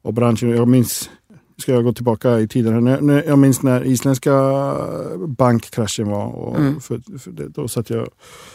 av 0.02 0.12
branschen. 0.12 0.50
Jag 0.50 0.68
minns, 0.68 1.10
ska 1.58 1.72
jag 1.72 1.84
gå 1.84 1.92
tillbaka 1.92 2.40
i 2.40 2.48
tiden, 2.48 2.86
här, 2.86 3.24
jag 3.26 3.38
minns 3.38 3.62
när 3.62 3.84
isländska 3.84 4.32
bankkraschen 5.26 6.08
var. 6.08 6.26
Och 6.26 6.58
mm. 6.58 6.80
för, 6.80 7.18
för 7.18 7.30
det, 7.30 7.48
då 7.48 7.68
satt 7.68 7.90
jag 7.90 8.08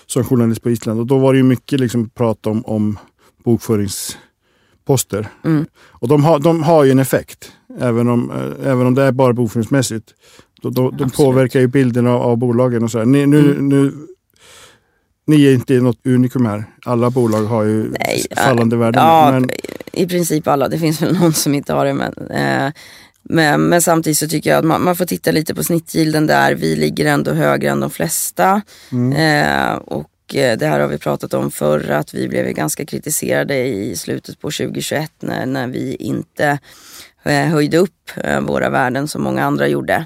som 0.06 0.24
journalist 0.24 0.64
på 0.64 0.70
Island 0.70 1.00
och 1.00 1.06
då 1.06 1.18
var 1.18 1.34
det 1.34 1.38
ju 1.38 1.44
mycket 1.44 1.80
liksom 1.80 2.10
prat 2.10 2.48
om, 2.48 2.66
om 2.66 2.98
bokföringsposter. 3.44 5.28
Mm. 5.46 5.66
Och 5.76 6.08
de 6.08 6.24
har, 6.24 6.40
de 6.40 6.64
har 6.64 6.84
ju 6.84 6.92
en 6.92 7.00
effekt, 7.00 7.52
även 7.80 8.08
om, 8.08 8.32
även 8.64 8.88
om 8.88 8.96
det 8.96 9.04
är 9.04 9.12
bara 9.12 9.34
bokföringsmässigt. 9.34 10.14
De, 10.62 10.74
de, 10.74 10.98
de 10.98 11.10
påverkar 11.10 11.60
ju 11.60 11.68
bilden 11.68 12.08
av, 12.08 12.22
av 12.22 12.38
bolagen 12.38 12.84
och 12.84 12.92
så. 12.92 13.04
Nu, 13.04 13.24
mm. 13.24 13.70
nu 13.70 13.94
ni 15.30 15.46
är 15.46 15.54
inte 15.54 15.74
något 15.74 16.06
unikum 16.06 16.46
här. 16.46 16.64
Alla 16.86 17.10
bolag 17.10 17.44
har 17.44 17.64
ju 17.64 17.92
Nej, 18.00 18.26
fallande 18.36 18.78
värden. 18.78 19.04
Ja, 19.04 19.32
men... 19.32 19.50
i 19.94 20.08
princip 20.08 20.48
alla. 20.48 20.68
Det 20.68 20.80
finns 20.80 21.02
väl 21.02 21.20
någon 21.20 21.34
som 21.34 21.56
inte 21.56 21.74
har 21.74 21.86
det. 21.86 21.94
Men, 21.94 22.14
eh, 22.30 22.74
men, 23.24 23.62
men, 23.62 23.82
samtidigt 23.82 24.18
så 24.18 24.28
tycker 24.28 24.50
jag 24.50 24.60
att 24.60 24.66
man, 24.66 24.84
man, 24.84 24.96
får 24.96 25.06
titta 25.06 25.32
lite 25.32 25.56
på 25.56 25.64
snittgilden 25.64 26.28
där. 26.28 26.56
Vi 26.56 26.76
ligger 26.76 27.06
ändå 27.06 27.32
högre 27.32 27.70
än 27.70 27.80
de 27.80 27.90
flesta. 27.90 28.62
Mm. 28.92 29.14
Eh, 29.14 29.76
och 29.76 30.36
eh, 30.36 30.58
det 30.58 30.68
här 30.68 30.80
har 30.80 30.88
vi 30.88 30.98
pratat 30.98 31.34
om 31.34 31.52
förr, 31.52 31.90
att 31.90 32.14
vi 32.14 32.28
blev 32.28 32.46
ganska 32.46 32.86
kritiserade 32.86 33.68
i 33.68 33.96
slutet 33.96 34.40
på 34.40 34.48
2021 34.48 35.12
när, 35.20 35.46
när 35.46 35.68
vi 35.68 35.96
inte 35.96 36.60
eh, 37.24 37.46
höjde 37.46 37.78
upp 37.78 38.12
eh, 38.24 38.42
våra 38.42 38.70
värden 38.70 39.08
som 39.08 39.24
många 39.24 39.44
andra 39.44 39.68
gjorde. 39.68 40.06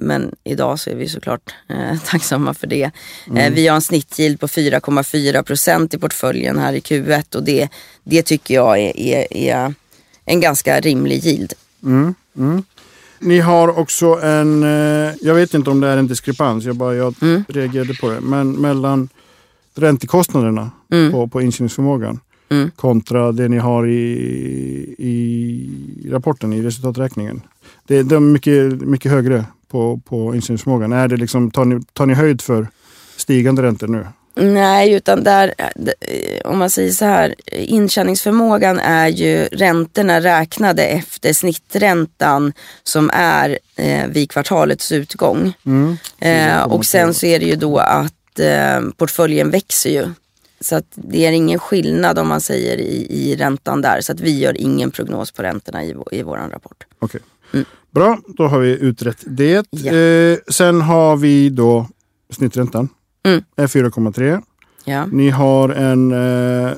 Men 0.00 0.34
idag 0.44 0.80
så 0.80 0.90
är 0.90 0.94
vi 0.94 1.08
såklart 1.08 1.54
eh, 1.68 1.98
tacksamma 2.04 2.54
för 2.54 2.66
det. 2.66 2.82
Eh, 2.82 2.90
mm. 3.26 3.38
Eh, 3.38 3.52
vi 3.52 3.68
har 3.68 3.74
en 3.74 3.82
snittgild 3.82 4.40
på 4.40 4.46
4,4 4.46 5.42
procent 5.42 5.94
i 5.94 5.98
portföljen 5.98 6.58
här 6.58 6.72
i 6.72 6.80
Q1 6.80 7.36
och 7.36 7.42
det, 7.42 7.68
det 8.04 8.22
tycker 8.22 8.54
jag 8.54 8.78
är, 8.78 8.96
är, 8.96 9.36
är 9.36 9.74
en 10.24 10.40
ganska 10.40 10.80
rimlig 10.80 11.26
yield. 11.26 11.52
Mm. 11.82 12.14
Mm. 12.36 12.62
Ni 13.18 13.38
har 13.38 13.78
också 13.78 14.06
en, 14.06 14.62
eh, 14.62 15.14
jag 15.20 15.34
vet 15.34 15.54
inte 15.54 15.70
om 15.70 15.80
det 15.80 15.88
är 15.88 15.96
en 15.96 16.06
diskrepans, 16.06 16.64
jag, 16.64 16.76
bara, 16.76 16.94
jag 16.94 17.14
mm. 17.22 17.44
reagerade 17.48 17.94
på 17.94 18.10
det, 18.10 18.20
men 18.20 18.52
mellan 18.52 19.08
räntekostnaderna 19.74 20.70
mm. 20.92 21.12
på, 21.12 21.28
på 21.28 21.42
insynsförmågan 21.42 22.20
mm. 22.48 22.70
kontra 22.76 23.32
det 23.32 23.48
ni 23.48 23.58
har 23.58 23.86
i, 23.86 24.00
i 24.98 26.10
rapporten, 26.10 26.52
i 26.52 26.62
resultaträkningen. 26.62 27.42
Det, 27.86 28.02
det 28.02 28.14
är 28.14 28.20
mycket, 28.20 28.80
mycket 28.80 29.12
högre 29.12 29.44
på, 29.70 30.00
på 30.04 30.34
insynsförmågan? 30.34 30.92
Är 30.92 31.08
det 31.08 31.16
liksom, 31.16 31.50
tar, 31.50 31.64
ni, 31.64 31.80
tar 31.92 32.06
ni 32.06 32.14
höjd 32.14 32.42
för 32.42 32.68
stigande 33.16 33.62
räntor 33.62 33.88
nu? 33.88 34.06
Nej, 34.34 34.92
utan 34.92 35.24
där, 35.24 35.54
om 36.44 36.58
man 36.58 36.70
säger 36.70 36.90
så 36.90 37.04
här, 37.04 37.34
intjäningsförmågan 37.52 38.78
är 38.78 39.08
ju 39.08 39.44
räntorna 39.44 40.20
räknade 40.20 40.84
efter 40.84 41.32
snitträntan 41.32 42.52
som 42.82 43.10
är 43.12 43.58
eh, 43.76 44.06
vid 44.06 44.30
kvartalets 44.30 44.92
utgång. 44.92 45.52
Mm. 45.66 45.96
Eh, 46.18 46.62
och 46.62 46.84
sen 46.84 47.14
så 47.14 47.26
är 47.26 47.38
det 47.38 47.46
ju 47.46 47.56
då 47.56 47.78
att 47.78 48.38
eh, 48.38 48.80
portföljen 48.96 49.50
växer 49.50 49.90
ju. 49.90 50.08
Så 50.60 50.76
att 50.76 50.86
det 50.94 51.26
är 51.26 51.32
ingen 51.32 51.58
skillnad 51.58 52.18
om 52.18 52.28
man 52.28 52.40
säger 52.40 52.76
i, 52.76 53.06
i 53.10 53.36
räntan 53.36 53.82
där. 53.82 54.00
Så 54.00 54.12
att 54.12 54.20
vi 54.20 54.38
gör 54.38 54.60
ingen 54.60 54.90
prognos 54.90 55.32
på 55.32 55.42
räntorna 55.42 55.84
i, 55.84 55.94
i 56.12 56.22
vår 56.22 56.36
rapport. 56.36 56.84
Okej. 56.98 57.20
Bra, 57.90 58.18
då 58.26 58.46
har 58.46 58.58
vi 58.58 58.78
utrett 58.78 59.24
det. 59.26 59.66
Ja. 59.70 59.92
Eh, 59.92 60.38
sen 60.48 60.80
har 60.80 61.16
vi 61.16 61.48
då 61.48 61.86
snitträntan. 62.30 62.88
Mm. 63.22 63.42
är 63.56 63.66
4,3. 63.66 64.42
Ja. 64.84 65.06
Ni 65.06 65.30
har 65.30 65.68
en 65.68 66.12
eh, 66.12 66.72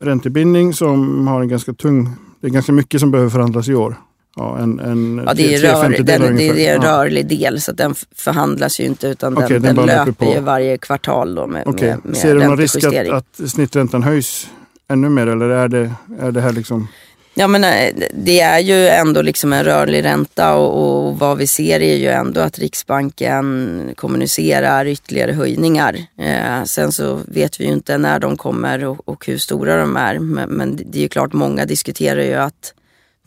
räntebindning 0.00 0.74
som 0.74 1.26
har 1.26 1.42
en 1.42 1.48
ganska 1.48 1.72
tung... 1.72 2.10
Det 2.40 2.46
är 2.46 2.50
ganska 2.50 2.72
mycket 2.72 3.00
som 3.00 3.10
behöver 3.10 3.30
förhandlas 3.30 3.68
i 3.68 3.74
år. 3.74 3.96
Ja, 4.36 4.58
en, 4.58 4.80
en 4.80 5.22
Ja, 5.26 5.34
det 5.34 5.54
är, 5.54 5.58
rör, 5.58 5.88
den, 6.04 6.36
det, 6.36 6.66
är 6.66 6.76
en 6.76 6.82
rörlig 6.82 7.26
del 7.26 7.60
så 7.60 7.72
den 7.72 7.94
förhandlas 8.16 8.80
ju 8.80 8.84
inte 8.84 9.08
utan 9.08 9.36
Okej, 9.36 9.48
den, 9.48 9.62
den 9.62 9.76
den, 9.76 9.86
löper 9.86 10.12
på. 10.12 10.24
ju 10.24 10.40
varje 10.40 10.78
kvartal 10.78 11.34
då 11.34 11.46
med, 11.46 11.62
Okej. 11.66 11.88
med, 11.88 11.98
med 12.04 12.16
Ser 12.16 12.34
du 12.34 12.46
någon 12.46 12.56
risk 12.56 12.84
att, 12.84 13.08
att 13.08 13.50
snitträntan 13.50 14.02
höjs 14.02 14.50
ännu 14.88 15.08
mer 15.08 15.26
eller 15.26 15.48
är 15.48 15.68
det, 15.68 15.92
är 16.20 16.32
det 16.32 16.40
här 16.40 16.52
liksom... 16.52 16.88
Ja 17.34 17.48
men 17.48 17.64
eh, 17.64 18.08
det 18.12 18.40
är 18.40 18.58
ju 18.58 18.88
ändå 18.88 19.22
liksom 19.22 19.52
en 19.52 19.64
rörlig 19.64 20.04
ränta 20.04 20.54
och, 20.54 21.06
och 21.06 21.18
vad 21.18 21.38
vi 21.38 21.46
ser 21.46 21.80
är 21.80 21.96
ju 21.96 22.08
ändå 22.08 22.40
att 22.40 22.58
Riksbanken 22.58 23.94
kommunicerar 23.96 24.86
ytterligare 24.86 25.32
höjningar. 25.32 26.06
Eh, 26.18 26.64
sen 26.64 26.92
så 26.92 27.20
vet 27.26 27.60
vi 27.60 27.64
ju 27.64 27.72
inte 27.72 27.98
när 27.98 28.18
de 28.18 28.36
kommer 28.36 28.84
och, 28.84 29.08
och 29.08 29.26
hur 29.26 29.38
stora 29.38 29.76
de 29.76 29.96
är. 29.96 30.18
Men, 30.18 30.48
men 30.48 30.76
det 30.76 30.98
är 30.98 31.02
ju 31.02 31.08
klart 31.08 31.32
många 31.32 31.66
diskuterar 31.66 32.22
ju 32.22 32.34
att 32.34 32.74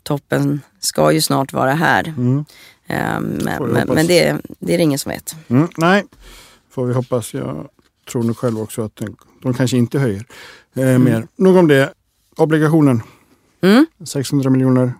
toppen 0.02 0.60
ska 0.80 1.12
ju 1.12 1.20
snart 1.20 1.52
vara 1.52 1.74
här. 1.74 2.14
Mm. 2.16 2.44
Eh, 2.86 3.20
men 3.20 3.62
men, 3.72 3.88
men 3.88 4.06
det, 4.06 4.36
det 4.58 4.74
är 4.74 4.78
det 4.78 4.84
ingen 4.84 4.98
som 4.98 5.12
vet. 5.12 5.36
Mm, 5.48 5.68
nej, 5.76 6.04
får 6.70 6.86
vi 6.86 6.94
hoppas. 6.94 7.34
Jag 7.34 7.68
tror 8.10 8.22
nog 8.22 8.36
själv 8.36 8.60
också 8.60 8.82
att 8.82 9.00
de 9.42 9.54
kanske 9.54 9.76
inte 9.76 9.98
höjer 9.98 10.24
eh, 10.74 10.98
mer. 10.98 11.26
Nog 11.36 11.56
om 11.56 11.68
det. 11.68 11.92
Obligationen, 12.36 13.02
Mm. 13.66 13.86
600 14.04 14.50
miljoner. 14.50 14.92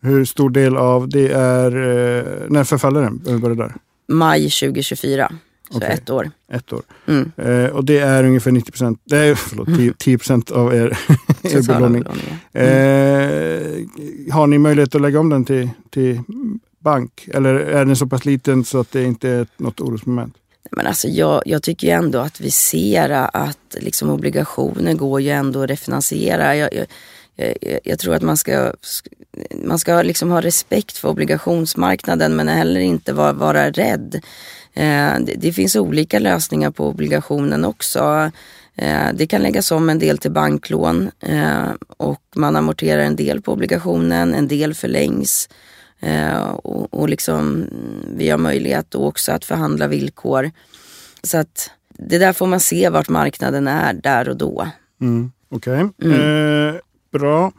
Hur 0.00 0.24
stor 0.24 0.50
del 0.50 0.76
av 0.76 1.08
det 1.08 1.28
är... 1.32 1.76
Eh, 1.76 2.24
när 2.48 2.64
förfaller 2.64 3.02
den? 3.02 3.22
Om 3.26 3.34
vi 3.34 3.38
börjar 3.38 3.56
där. 3.56 3.74
Maj 4.08 4.50
2024, 4.50 5.32
så 5.70 5.76
Okej. 5.76 5.90
ett 5.92 6.10
år. 6.10 6.30
Ett 6.52 6.72
år. 6.72 6.82
Mm. 7.06 7.32
Eh, 7.36 7.70
och 7.70 7.84
det 7.84 7.98
är 7.98 8.24
ungefär 8.24 8.50
90 8.50 8.72
procent, 8.72 9.12
är, 9.12 9.34
förlåt, 9.34 9.66
10, 9.66 9.92
10 9.98 10.18
procent 10.18 10.50
av 10.50 10.74
er, 10.74 10.86
er 11.42 11.66
belåning. 11.66 12.04
Eh, 12.52 14.32
har 14.34 14.46
ni 14.46 14.58
möjlighet 14.58 14.94
att 14.94 15.00
lägga 15.00 15.20
om 15.20 15.28
den 15.28 15.44
till, 15.44 15.70
till 15.90 16.20
bank? 16.78 17.28
Eller 17.34 17.54
är 17.54 17.84
den 17.84 17.96
så 17.96 18.06
pass 18.06 18.24
liten 18.24 18.64
så 18.64 18.80
att 18.80 18.92
det 18.92 19.04
inte 19.04 19.28
är 19.28 19.46
något 19.56 19.80
orosmoment? 19.80 20.34
Men 20.70 20.86
alltså 20.86 21.08
jag, 21.08 21.42
jag 21.46 21.62
tycker 21.62 21.86
ju 21.86 21.92
ändå 21.92 22.18
att 22.18 22.40
vi 22.40 22.50
ser 22.50 23.10
att 23.32 23.76
liksom 23.80 24.10
obligationer 24.10 24.94
går 24.94 25.20
ju 25.20 25.30
ändå 25.30 25.62
att 25.62 25.70
refinansiera. 25.70 26.56
Jag, 26.56 26.74
jag, 26.74 26.86
jag, 27.38 27.80
jag 27.84 27.98
tror 27.98 28.14
att 28.14 28.22
man 28.22 28.36
ska, 28.36 28.72
man 29.64 29.78
ska 29.78 30.02
liksom 30.02 30.30
ha 30.30 30.40
respekt 30.40 30.98
för 30.98 31.08
obligationsmarknaden 31.08 32.36
men 32.36 32.48
heller 32.48 32.80
inte 32.80 33.12
vara, 33.12 33.32
vara 33.32 33.70
rädd. 33.70 34.20
Eh, 34.74 35.14
det, 35.20 35.34
det 35.36 35.52
finns 35.52 35.76
olika 35.76 36.18
lösningar 36.18 36.70
på 36.70 36.88
obligationen 36.88 37.64
också. 37.64 38.30
Eh, 38.76 39.08
det 39.14 39.26
kan 39.26 39.42
läggas 39.42 39.70
om 39.70 39.90
en 39.90 39.98
del 39.98 40.18
till 40.18 40.30
banklån 40.30 41.10
eh, 41.20 41.70
och 41.96 42.22
man 42.34 42.56
amorterar 42.56 43.02
en 43.02 43.16
del 43.16 43.42
på 43.42 43.52
obligationen, 43.52 44.34
en 44.34 44.48
del 44.48 44.74
förlängs. 44.74 45.48
Eh, 46.00 46.48
och, 46.48 46.94
och 46.94 47.08
liksom, 47.08 47.38
mm, 47.38 48.16
vi 48.16 48.30
har 48.30 48.38
möjlighet 48.38 48.90
då 48.90 49.04
också 49.06 49.32
att 49.32 49.44
förhandla 49.44 49.86
villkor. 49.86 50.50
Så 51.22 51.38
att 51.38 51.70
det 51.88 52.18
där 52.18 52.32
får 52.32 52.46
man 52.46 52.60
se 52.60 52.88
vart 52.88 53.08
marknaden 53.08 53.68
är 53.68 53.92
där 53.92 54.28
och 54.28 54.36
då. 54.36 54.68
Mm, 55.00 55.32
Okej, 55.50 55.80
eh, 55.80 56.74
bra. 57.10 57.52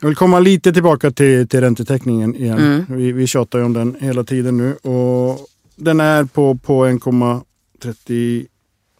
Jag 0.00 0.08
vill 0.08 0.16
komma 0.16 0.40
lite 0.40 0.72
tillbaka 0.72 1.10
till, 1.10 1.48
till 1.48 1.60
räntetäckningen 1.60 2.36
igen. 2.36 2.58
Mm. 2.58 2.84
Vi, 2.88 3.12
vi 3.12 3.26
tjatar 3.26 3.58
ju 3.58 3.64
om 3.64 3.72
den 3.72 3.96
hela 4.00 4.24
tiden 4.24 4.56
nu. 4.56 4.74
Och 4.74 5.38
den 5.76 6.00
är 6.00 6.24
på, 6.24 6.54
på 6.54 6.86
1,30 6.86 8.46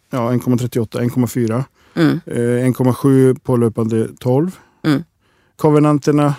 ja, 0.09 0.31
1,38, 0.31 0.87
1,4. 0.87 1.63
Mm. 1.93 2.19
Eh, 2.25 2.71
1,7 2.71 3.39
på 3.39 3.57
löpande 3.57 4.07
12. 4.19 4.59
Mm. 4.83 5.03
Kovenanterna 5.55 6.35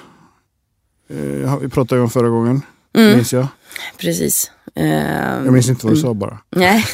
eh, 1.08 1.58
vi 1.60 1.68
pratade 1.68 1.98
ju 1.98 2.02
om 2.02 2.10
förra 2.10 2.28
gången, 2.28 2.62
Mm, 2.94 3.16
minns 3.16 3.32
jag. 3.32 3.46
Precis. 3.98 4.50
Jag 4.74 5.52
minns 5.52 5.68
inte 5.68 5.86
vad 5.86 5.94
du 5.94 6.00
sa 6.00 6.14
bara. 6.14 6.38
Nej, 6.50 6.84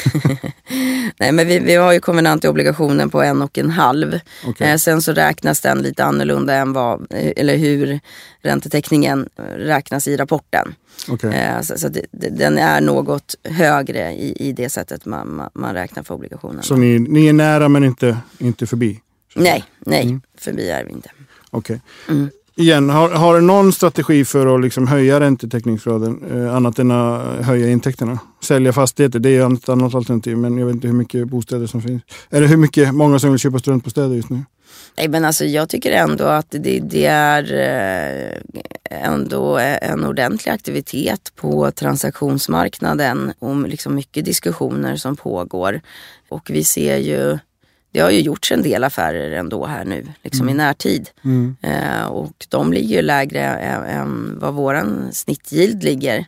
Nej 1.21 1.33
men 1.33 1.47
vi, 1.47 1.59
vi 1.59 1.75
har 1.75 1.93
ju 1.93 2.01
konvenant 2.01 2.45
i 2.45 2.49
obligationen 2.49 3.11
på 3.11 3.23
en 3.23 3.43
och 3.43 3.59
en 3.59 3.71
halv. 3.71 4.21
Okej. 4.47 4.71
Eh, 4.71 4.77
sen 4.77 5.03
så 5.03 5.13
räknas 5.13 5.61
den 5.61 5.79
lite 5.83 6.05
annorlunda 6.05 6.55
än 6.55 6.73
vad, 6.73 7.01
eh, 7.13 7.33
eller 7.37 7.57
hur 7.57 8.01
räntetäckningen 8.43 9.29
eh, 9.39 9.43
räknas 9.43 10.09
i 10.09 10.17
rapporten. 10.17 10.75
Eh, 11.33 11.61
så 11.61 11.79
så 11.79 11.89
det, 11.89 12.07
den 12.11 12.59
är 12.59 12.81
något 12.81 13.35
högre 13.45 14.13
i, 14.13 14.49
i 14.49 14.53
det 14.53 14.69
sättet 14.71 15.05
man, 15.07 15.43
man, 15.55 15.75
räknar 15.75 16.03
för 16.03 16.15
obligationen. 16.15 16.63
Så 16.63 16.77
ni, 16.77 16.99
ni 16.99 17.27
är 17.29 17.33
nära 17.33 17.69
men 17.69 17.85
inte, 17.85 18.19
inte 18.39 18.67
förbi? 18.67 19.01
Nej, 19.35 19.65
nej, 19.79 20.03
Mm. 20.03 20.21
förbi 20.39 20.71
är 20.71 20.85
vi 20.85 20.93
inte. 20.93 21.11
Okej. 21.51 21.81
Mm. 22.09 22.31
Igen, 22.59 22.91
har, 22.91 23.11
har 23.11 23.35
du 23.35 23.41
någon 23.41 23.73
strategi 23.73 24.25
för 24.25 24.55
att 24.55 24.61
liksom 24.61 24.87
höja 24.87 25.21
räntetäckningsgraden 25.21 26.25
eh, 26.31 26.57
annat 26.57 26.79
än 26.79 26.91
att 26.91 27.45
höja 27.45 27.69
intäkterna? 27.69 28.19
Sälja 28.41 28.73
fastigheter, 28.73 29.19
det 29.19 29.37
är 29.37 29.55
ett 29.55 29.69
annat 29.69 29.95
alternativ 29.95 30.37
men 30.39 30.59
jag 30.59 30.67
vet 30.67 30.75
inte 30.75 30.87
hur 30.87 30.95
mycket 30.95 31.29
bostäder 31.29 31.67
som 31.67 31.83
finns. 31.83 32.03
Eller 32.31 32.47
hur 32.47 32.57
mycket, 32.57 32.95
många 32.95 33.19
som 33.19 33.31
vill 33.31 33.39
köpa 33.39 33.59
studentbostäder 33.59 34.15
just 34.15 34.31
nu. 34.31 34.45
Nej 34.97 35.09
men 35.09 35.25
alltså 35.25 35.45
jag 35.45 35.69
tycker 35.69 35.93
ändå 35.93 36.25
att 36.25 36.51
det, 36.51 36.81
det 36.81 37.07
är 37.07 37.53
eh, 37.53 38.39
ändå 38.91 39.59
en 39.59 40.05
ordentlig 40.05 40.53
aktivitet 40.53 41.33
på 41.37 41.71
transaktionsmarknaden 41.71 43.33
och 43.39 43.69
liksom 43.69 43.95
mycket 43.95 44.25
diskussioner 44.25 44.97
som 44.97 45.17
pågår. 45.17 45.81
Och 46.29 46.51
vi 46.51 46.65
ser 46.65 46.97
ju, 46.97 47.39
det 47.93 48.01
har 48.01 48.11
ju 48.11 48.21
gjorts 48.21 48.53
en 48.53 48.63
del 48.63 48.85
affärer 48.85 49.31
ändå 49.31 49.67
här 49.67 49.85
nu, 49.85 50.07
liksom 50.23 50.49
i 50.49 50.55
närtid. 50.55 51.11
Mm. 51.25 51.57
Eh, 51.63 52.07
och 52.07 52.47
de 52.49 52.73
ligger 52.73 52.97
ju 52.97 53.03
lägre 53.03 53.41
än, 53.41 53.85
än 53.85 54.39
vad 54.39 54.55
våran 54.55 55.09
snittyield 55.13 55.83
ligger. 55.83 56.27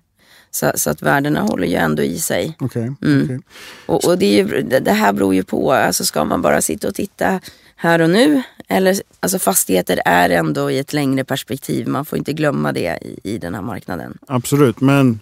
Så, 0.51 0.73
så 0.75 0.91
att 0.91 1.03
värdena 1.03 1.41
håller 1.41 1.67
ju 1.67 1.75
ändå 1.75 2.03
i 2.03 2.19
sig. 2.19 2.57
Okej. 2.61 2.93
Mm. 3.03 3.25
okej. 3.25 3.41
Och, 3.87 4.05
och 4.05 4.19
det, 4.19 4.27
ju, 4.27 4.63
det 4.63 4.81
det 4.81 4.93
här 4.93 5.13
beror 5.13 5.35
ju 5.35 5.43
på, 5.43 5.73
alltså 5.73 6.05
ska 6.05 6.25
man 6.25 6.43
bara 6.43 6.61
sitta 6.61 6.89
och 6.89 6.95
titta 6.95 7.41
här 7.77 8.01
och 8.01 8.11
nu? 8.11 8.43
Eller, 8.69 8.97
alltså 9.21 9.39
fastigheter 9.39 10.01
är 10.05 10.31
ändå 10.31 10.71
i 10.71 10.79
ett 10.79 10.93
längre 10.93 11.25
perspektiv, 11.25 11.89
man 11.89 12.05
får 12.05 12.19
inte 12.19 12.33
glömma 12.33 12.73
det 12.73 12.99
i, 13.03 13.35
i 13.35 13.39
den 13.39 13.55
här 13.55 13.63
marknaden. 13.63 14.19
Absolut, 14.27 14.81
men 14.81 15.21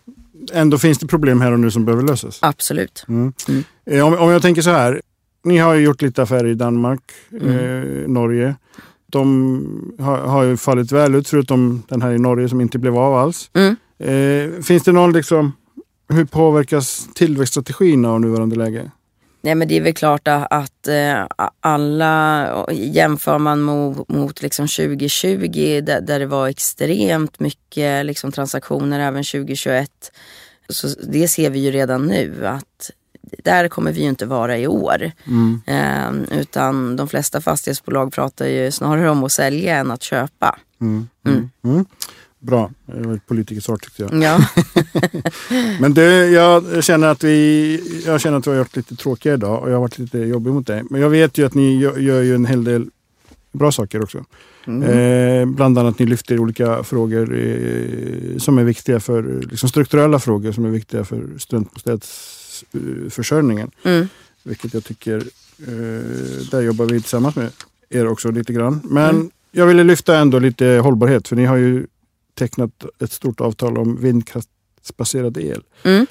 ändå 0.52 0.78
finns 0.78 0.98
det 0.98 1.06
problem 1.06 1.40
här 1.40 1.52
och 1.52 1.60
nu 1.60 1.70
som 1.70 1.84
behöver 1.84 2.02
lösas. 2.02 2.38
Absolut. 2.42 3.04
Mm. 3.08 3.32
Mm. 3.48 3.64
Eh, 3.90 4.06
Om, 4.06 4.18
om 4.18 4.30
jag 4.30 4.42
tänker 4.42 4.62
så 4.62 4.70
här. 4.70 5.00
Ni 5.44 5.58
har 5.58 5.74
ju 5.74 5.84
gjort 5.84 6.02
lite 6.02 6.22
affärer 6.22 6.46
i 6.48 6.54
Danmark, 6.54 7.00
Mm. 7.32 7.48
eh, 7.58 8.08
Norge. 8.08 8.54
De 9.06 9.94
har, 9.98 10.18
har 10.18 10.42
ju 10.42 10.56
fallit 10.56 10.92
väl 10.92 11.14
ut 11.14 11.28
förutom 11.28 11.82
den 11.88 12.02
här 12.02 12.12
i 12.12 12.18
Norge 12.18 12.48
som 12.48 12.60
inte 12.60 12.78
blev 12.78 12.96
av 12.98 13.14
alls. 13.14 13.50
Mm. 13.54 13.76
Eh, 13.98 14.62
finns 14.62 14.82
det 14.82 14.92
någon 14.92 15.12
liksom, 15.12 15.52
hur 16.08 16.24
påverkas 16.24 17.08
tillväxtstrategin 17.14 18.04
av 18.04 18.20
nuvarande 18.20 18.56
läge? 18.56 18.90
Nej 19.42 19.54
men 19.54 19.68
det 19.68 19.76
är 19.76 19.80
väl 19.80 19.94
klart 19.94 20.28
att, 20.28 20.46
att 20.52 20.88
eh, 20.88 21.26
alla, 21.60 22.66
jämför 22.72 23.38
man 23.38 23.60
mot, 23.60 24.08
mot 24.08 24.42
liksom 24.42 24.66
2020 24.66 25.80
där, 25.82 26.00
där 26.00 26.18
det 26.18 26.26
var 26.26 26.48
extremt 26.48 27.40
mycket 27.40 28.06
liksom 28.06 28.32
transaktioner 28.32 29.00
även 29.00 29.24
2021. 29.24 29.90
Så 30.68 30.88
det 31.08 31.28
ser 31.28 31.50
vi 31.50 31.58
ju 31.58 31.70
redan 31.70 32.06
nu 32.06 32.46
att 32.46 32.90
där 33.44 33.68
kommer 33.68 33.92
vi 33.92 34.00
ju 34.00 34.08
inte 34.08 34.26
vara 34.26 34.58
i 34.58 34.66
år. 34.66 35.10
Mm. 35.26 35.60
Eh, 35.66 36.38
utan 36.38 36.96
de 36.96 37.08
flesta 37.08 37.40
fastighetsbolag 37.40 38.12
pratar 38.12 38.46
ju 38.46 38.70
snarare 38.70 39.10
om 39.10 39.24
att 39.24 39.32
sälja 39.32 39.76
än 39.76 39.90
att 39.90 40.02
köpa. 40.02 40.58
Mm. 40.80 41.08
Mm. 41.26 41.50
Mm. 41.64 41.84
Bra, 42.40 42.70
det 42.86 43.06
var 43.06 43.14
ett 43.14 43.26
politikersvar 43.26 43.76
tyckte 43.76 44.02
jag. 44.02 44.22
Ja, 44.22 44.40
Men 45.80 45.94
du, 45.94 46.02
jag 46.26 46.84
känner 46.84 47.08
att 47.08 47.24
vi 47.24 48.02
jag 48.06 48.20
känner 48.20 48.38
att 48.38 48.46
vi 48.46 48.50
har 48.50 48.58
gjort 48.58 48.76
lite 48.76 48.96
tråkiga 48.96 49.34
idag 49.34 49.62
och 49.62 49.68
jag 49.68 49.74
har 49.74 49.80
varit 49.80 49.98
lite 49.98 50.18
jobbig 50.18 50.52
mot 50.52 50.66
dig. 50.66 50.82
Men 50.90 51.00
jag 51.00 51.10
vet 51.10 51.38
ju 51.38 51.46
att 51.46 51.54
ni 51.54 51.78
gör, 51.78 51.98
gör 51.98 52.22
ju 52.22 52.34
en 52.34 52.46
hel 52.46 52.64
del 52.64 52.90
bra 53.52 53.72
saker 53.72 54.02
också. 54.02 54.24
Eh, 54.68 55.46
bland 55.46 55.78
annat 55.78 55.98
ni 55.98 56.06
lyfter 56.06 56.38
olika 56.38 56.82
frågor 56.82 57.34
eh, 57.34 58.38
som 58.38 58.58
är 58.58 58.64
viktiga 58.64 59.00
för, 59.00 59.42
liksom 59.50 59.68
strukturella 59.68 60.18
frågor 60.18 60.52
som 60.52 60.64
är 60.64 60.70
viktiga 60.70 61.04
för 61.04 61.38
studentbostadsförsörjningen. 62.68 63.70
mm. 63.82 64.08
Vilket 64.42 64.74
jag 64.74 64.84
tycker, 64.84 65.16
eh, 65.58 66.46
där 66.50 66.60
jobbar 66.60 66.84
vi 66.84 67.00
tillsammans 67.00 67.36
med 67.36 67.50
er 67.88 68.06
också 68.06 68.30
lite 68.30 68.52
grann. 68.52 68.80
Men 68.84 69.10
mm. 69.10 69.30
jag 69.50 69.66
ville 69.66 69.84
lyfta 69.84 70.18
ändå 70.18 70.38
lite 70.38 70.66
hållbarhet 70.66 71.28
för 71.28 71.36
ni 71.36 71.44
har 71.44 71.56
ju 71.56 71.86
tecknat 72.34 72.84
ett 73.02 73.12
stort 73.12 73.40
avtal 73.40 73.78
om 73.78 74.00
vindkraftsbaserad 74.00 75.36
el. 75.36 75.62
Mm. 75.82 76.06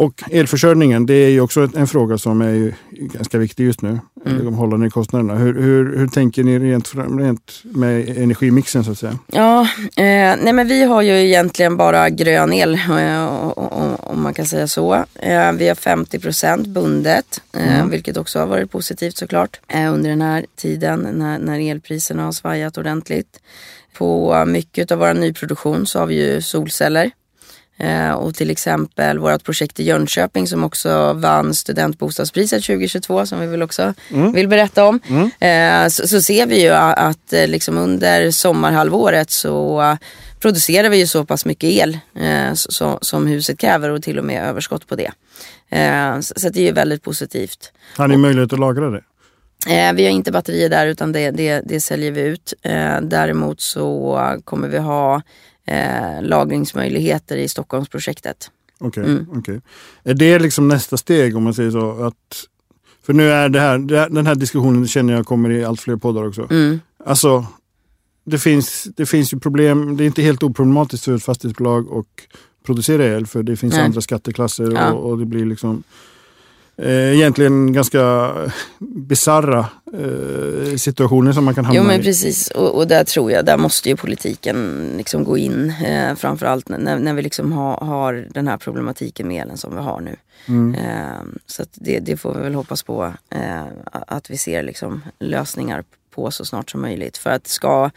Och 0.00 0.22
elförsörjningen, 0.30 1.06
det 1.06 1.14
är 1.14 1.28
ju 1.28 1.40
också 1.40 1.68
en 1.74 1.86
fråga 1.86 2.18
som 2.18 2.40
är 2.40 2.74
ganska 2.90 3.38
viktig 3.38 3.64
just 3.64 3.82
nu. 3.82 4.00
Mm. 4.26 4.44
De 4.44 4.54
håller 4.54 4.76
ner 4.76 4.90
kostnaderna. 4.90 5.34
Hur, 5.34 5.54
hur, 5.62 5.96
hur 5.96 6.08
tänker 6.08 6.44
ni 6.44 6.58
rent, 6.58 6.92
rent 6.94 7.60
med 7.64 8.08
energimixen 8.08 8.84
så 8.84 8.90
att 8.90 8.98
säga? 8.98 9.18
Ja, 9.26 9.60
eh, 9.96 10.36
nej 10.42 10.52
men 10.52 10.68
vi 10.68 10.84
har 10.84 11.02
ju 11.02 11.12
egentligen 11.12 11.76
bara 11.76 12.10
grön 12.10 12.52
el 12.52 12.74
eh, 12.74 13.48
om 14.00 14.22
man 14.22 14.34
kan 14.34 14.46
säga 14.46 14.68
så. 14.68 14.94
Eh, 15.14 15.52
vi 15.52 15.68
har 15.68 15.74
50 15.74 16.68
bundet, 16.68 17.40
eh, 17.52 17.74
mm. 17.74 17.90
vilket 17.90 18.16
också 18.16 18.38
har 18.38 18.46
varit 18.46 18.70
positivt 18.70 19.16
såklart 19.16 19.60
eh, 19.68 19.92
under 19.92 20.10
den 20.10 20.22
här 20.22 20.46
tiden 20.56 21.00
när, 21.00 21.38
när 21.38 21.70
elpriserna 21.70 22.24
har 22.24 22.32
svajat 22.32 22.78
ordentligt. 22.78 23.40
På 23.98 24.44
mycket 24.44 24.92
av 24.92 24.98
vår 24.98 25.14
nyproduktion 25.14 25.86
så 25.86 25.98
har 25.98 26.06
vi 26.06 26.14
ju 26.14 26.42
solceller. 26.42 27.10
Eh, 27.80 28.12
och 28.12 28.34
till 28.34 28.50
exempel 28.50 29.18
vårt 29.18 29.44
projekt 29.44 29.80
i 29.80 29.84
Jönköping 29.84 30.46
som 30.46 30.64
också 30.64 31.12
vann 31.12 31.54
studentbostadspriset 31.54 32.64
2022 32.64 33.26
som 33.26 33.40
vi 33.40 33.46
väl 33.46 33.62
också 33.62 33.94
mm. 34.10 34.32
vill 34.32 34.48
berätta 34.48 34.84
om. 34.84 35.00
Mm. 35.08 35.30
Eh, 35.84 35.88
så, 35.88 36.08
så, 36.08 36.22
ser 36.22 36.46
vi 36.46 36.62
ju 36.62 36.68
att 36.70 37.32
eh, 37.32 37.48
liksom 37.48 37.78
under 37.78 38.30
sommarhalvåret 38.30 39.30
så 39.30 39.96
producerar 40.40 40.88
vi 40.88 40.98
ju 40.98 41.06
så 41.06 41.24
pass 41.24 41.44
mycket 41.44 41.70
el 41.70 41.98
så, 42.54 42.98
som 43.02 43.26
huset 43.26 43.58
kräver 43.58 43.90
och 43.90 44.02
till 44.02 44.18
och 44.18 44.24
med 44.24 44.44
överskott 44.44 44.86
på 44.86 44.96
det. 44.96 45.10
så, 46.22 46.40
så 46.40 46.48
det 46.48 46.60
är 46.60 46.64
ju 46.64 46.72
väldigt 46.72 47.02
positivt. 47.02 47.72
Har 47.96 48.08
ni 48.08 48.16
möjlighet 48.16 48.52
att 48.52 48.58
lagra 48.58 48.90
det? 48.90 49.02
vi 49.94 50.04
har 50.04 50.10
inte 50.10 50.32
batterier 50.32 50.68
där 50.68 50.86
utan 50.86 51.12
det, 51.12 51.30
det, 51.30 51.62
det 51.64 51.80
säljer 51.80 52.10
vi 52.10 52.20
ut. 52.20 52.54
däremot 53.02 53.60
så 53.60 54.20
kommer 54.44 54.68
vi 54.68 54.78
ha 54.78 55.22
eh, 55.70 56.22
lagringsmöjligheter 56.22 57.36
i 57.36 57.48
Stockholmsprojektet. 57.48 58.50
Okej, 58.78 59.02
okay, 59.02 59.14
mm. 59.14 59.38
okay, 59.38 59.60
Är 60.02 60.14
det 60.14 60.38
liksom 60.38 60.68
nästa 60.68 60.96
steg 60.96 61.36
om 61.36 61.42
man 61.42 61.54
säger 61.54 61.70
så? 61.70 62.04
Att, 62.04 62.44
för 63.06 63.12
nu 63.12 63.30
är 63.30 63.48
det 63.48 63.60
här, 63.60 63.78
den 64.08 64.26
här 64.26 64.34
diskussionen 64.34 64.86
känner 64.86 65.14
jag 65.14 65.26
kommer 65.26 65.50
i 65.50 65.64
allt 65.64 65.80
fler 65.80 65.96
poddar 65.96 66.28
också. 66.28 66.46
Mm. 66.50 66.80
Alltså, 67.04 67.46
det 68.24 68.38
finns, 68.38 68.88
det 68.96 69.06
finns 69.06 69.34
ju 69.34 69.38
problem. 69.38 69.96
Det 69.96 70.04
är 70.04 70.06
inte 70.06 70.22
helt 70.22 70.42
oproblematiskt 70.42 71.04
för 71.04 71.14
ett 71.14 71.24
fastighetsbolag 71.24 71.98
att 71.98 72.06
producera 72.66 73.04
el 73.04 73.26
för 73.26 73.42
det 73.42 73.56
finns 73.56 73.74
Nej. 73.74 73.84
andra 73.84 74.00
skatteklasser 74.00 74.72
ja. 74.72 74.92
och, 74.92 75.10
och, 75.10 75.18
det 75.18 75.24
blir 75.24 75.46
liksom 75.46 75.82
egentligen 76.88 77.72
ganska 77.72 78.32
bizarra 78.78 79.66
eh, 79.92 80.76
situationer 80.76 81.32
som 81.32 81.44
man 81.44 81.54
kan 81.54 81.64
hamna 81.64 81.80
i. 81.80 81.82
Jo 81.82 81.88
men 81.88 82.02
precis 82.02 82.50
och, 82.50 82.76
och, 82.76 82.88
där 82.88 83.04
tror 83.04 83.32
jag, 83.32 83.44
där 83.44 83.56
måste 83.56 83.88
ju 83.88 83.96
politiken 83.96 84.88
liksom 84.96 85.24
gå 85.24 85.38
in. 85.38 85.74
Eh, 85.84 86.14
framförallt 86.14 86.68
när, 86.68 86.98
när 86.98 87.14
vi 87.14 87.22
liksom 87.22 87.52
ha, 87.52 87.84
har 87.84 88.26
den 88.30 88.48
här 88.48 88.56
problematiken 88.56 89.28
med 89.28 89.42
elen 89.42 89.56
som 89.56 89.74
vi 89.74 89.82
har 89.82 90.00
nu. 90.00 90.16
Mm. 90.48 90.74
Eh, 90.74 91.22
så 91.46 91.64
det, 91.74 91.98
det, 91.98 92.16
får 92.16 92.34
vi 92.34 92.40
väl 92.40 92.54
hoppas 92.54 92.82
på 92.82 93.14
eh, 93.30 93.64
att 93.92 94.30
vi 94.30 94.36
ser 94.36 94.62
liksom 94.62 95.02
lösningar 95.18 95.84
på 96.14 96.30
så 96.30 96.44
snart 96.44 96.70
som 96.70 96.80
möjligt. 96.80 97.16
För 97.16 97.30
att 97.30 97.46
ska 97.46 97.90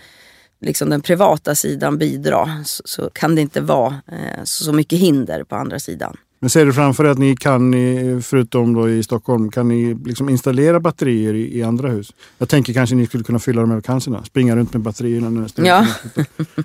liksom 0.62 0.89
den 0.89 1.02
privata 1.02 1.56
sidan 1.56 1.98
bidra 1.98 2.63
så, 2.65 2.84
så 2.86 3.10
kan 3.10 3.36
det 3.36 3.41
inte 3.41 3.62
vara 3.62 4.02
eh, 4.08 4.43
så 4.43 4.74
mycket 4.74 5.00
hinder 5.00 5.43
på 5.43 5.56
andra 5.56 5.80
sidan. 5.80 6.17
Men 6.44 6.50
ser 6.50 6.66
du 6.66 6.74
framför 6.74 7.04
dig 7.04 7.12
att 7.12 7.18
ni 7.18 7.36
kan, 7.36 7.74
förutom 8.22 8.74
då 8.74 8.90
i 8.90 9.04
Stockholm, 9.04 9.52
kan 9.52 9.68
ni 9.68 9.94
liksom 10.06 10.30
installera 10.30 10.80
batterier 10.80 11.34
i, 11.34 11.58
i 11.58 11.64
andra 11.64 11.90
hus? 11.90 12.14
Jag 12.38 12.50
tänker 12.50 12.74
kanske 12.74 12.96
ni 12.96 13.06
skulle 13.08 13.24
kunna 13.24 13.40
fylla 13.40 13.62
de 13.62 13.70
här 13.70 13.78
vakanserna, 13.78 14.24
springa 14.24 14.56
runt 14.56 14.74
med 14.74 14.82
batterierna 14.82 15.30
nästa 15.30 15.66
ja. 15.66 15.88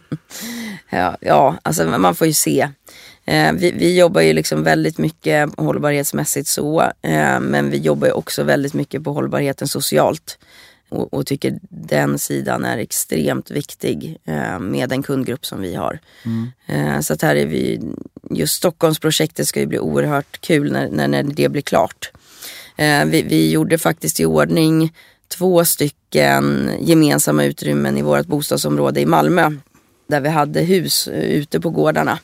ja, 0.91 1.17
ja, 1.21 1.57
alltså 1.63 1.85
man 1.85 2.15
får 2.15 2.27
ju 2.27 2.33
se. 2.33 2.69
Eh, 3.25 3.53
vi, 3.53 3.71
vi, 3.71 3.99
jobbar 3.99 4.21
ju 4.21 4.33
liksom 4.33 4.63
väldigt 4.63 4.99
mycket 4.99 5.51
hållbarhetsmässigt 5.57 6.49
så, 6.49 6.81
eh, 6.83 7.41
men 7.41 7.71
vi 7.71 7.79
jobbar 7.79 8.07
ju 8.07 8.13
också 8.13 8.43
väldigt 8.43 8.75
mycket 8.75 9.05
på 9.05 9.13
hållbarheten 9.13 9.69
socialt 9.69 10.39
och, 10.89 11.15
och, 11.15 11.27
tycker 11.27 11.59
den 11.69 12.19
sidan 12.19 12.65
är 12.65 12.79
extremt 12.79 13.51
viktig 13.51 14.19
eh, 14.25 14.59
med 14.59 14.89
den 14.89 15.03
kundgrupp 15.03 15.47
som 15.47 15.61
vi 15.61 15.75
har. 15.75 15.99
Mm. 16.25 16.51
Eh, 16.67 17.01
så 17.01 17.13
att 17.15 17.23
här 17.23 17.37
är 17.37 17.47
vi, 17.47 17.81
just 18.31 18.55
Stockholmsprojektet 18.55 19.49
ska 19.49 19.61
ju 19.61 19.67
bli 19.67 19.79
oerhört 19.79 20.41
kul 20.41 20.73
när, 20.73 20.89
när, 20.89 21.09
när 21.09 21.23
det 21.23 21.49
blir 21.49 21.63
klart. 21.63 22.11
Eh, 22.77 23.05
vi, 23.05 23.23
vi, 23.23 23.51
gjorde 23.51 23.79
faktiskt 23.79 24.21
i 24.21 24.25
ordning 24.25 24.93
två 25.29 25.65
stycken 25.65 26.71
gemensamma 26.81 27.45
utrymmen 27.45 27.97
i 27.97 28.03
vårt 28.03 28.27
bostadsområde 28.27 29.01
i 29.01 29.07
Malmö. 29.07 29.51
Där 30.07 30.21
vi 30.21 30.29
hade 30.29 30.61
hus 30.61 31.09
ute 31.13 31.61
på 31.61 31.71
gårdarna 31.71 32.19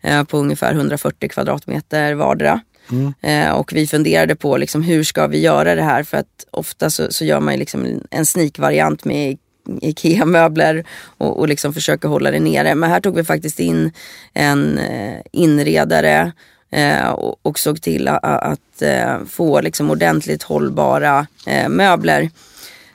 eh, 0.00 0.24
på 0.24 0.38
ungefär 0.38 0.74
140 0.74 1.28
kvadratmeter 1.28 2.14
vardera. 2.14 2.60
Mm. 2.92 3.14
Eh, 3.20 3.52
och 3.52 3.72
vi 3.72 3.86
funderade 3.86 4.36
på 4.36 4.56
liksom, 4.56 4.82
hur 4.82 5.04
ska 5.04 5.26
vi 5.26 5.38
göra 5.38 5.74
det 5.74 5.82
här? 5.82 6.02
För 6.02 6.16
att 6.16 6.46
ofta 6.50 6.90
så, 6.90 7.12
så 7.12 7.24
gör 7.24 7.40
man 7.40 7.56
liksom 7.56 8.00
en 8.10 8.26
sneak-variant 8.26 9.04
med 9.04 9.36
IKEA-möbler 9.80 10.84
och, 11.18 11.38
och 11.38 11.48
liksom 11.48 11.74
försöker 11.74 12.08
hålla 12.08 12.30
det 12.30 12.40
nere. 12.40 12.74
Men 12.74 12.90
här 12.90 13.00
tog 13.00 13.16
vi 13.16 13.24
faktiskt 13.24 13.60
in 13.60 13.92
en 14.32 14.78
eh, 14.78 15.20
inredare 15.32 16.32
eh, 16.70 17.08
och, 17.08 17.38
och, 17.42 17.58
såg 17.58 17.82
till 17.82 18.08
att, 18.08 18.24
att 18.24 18.82
eh, 18.82 19.24
få 19.28 19.60
liksom 19.60 19.90
ordentligt 19.90 20.42
hållbara 20.42 21.26
eh, 21.46 21.68
möbler. 21.68 22.30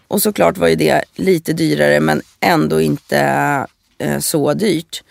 Och 0.08 0.22
såklart 0.22 0.58
var 0.58 0.68
ju 0.68 0.76
det 0.76 1.04
lite 1.16 1.54
dyrare 1.54 2.00
men 2.00 2.22
ändå 2.40 2.82
inte 2.82 3.20
eh, 3.98 4.20
så 4.20 4.54
dyrt. 4.54 5.04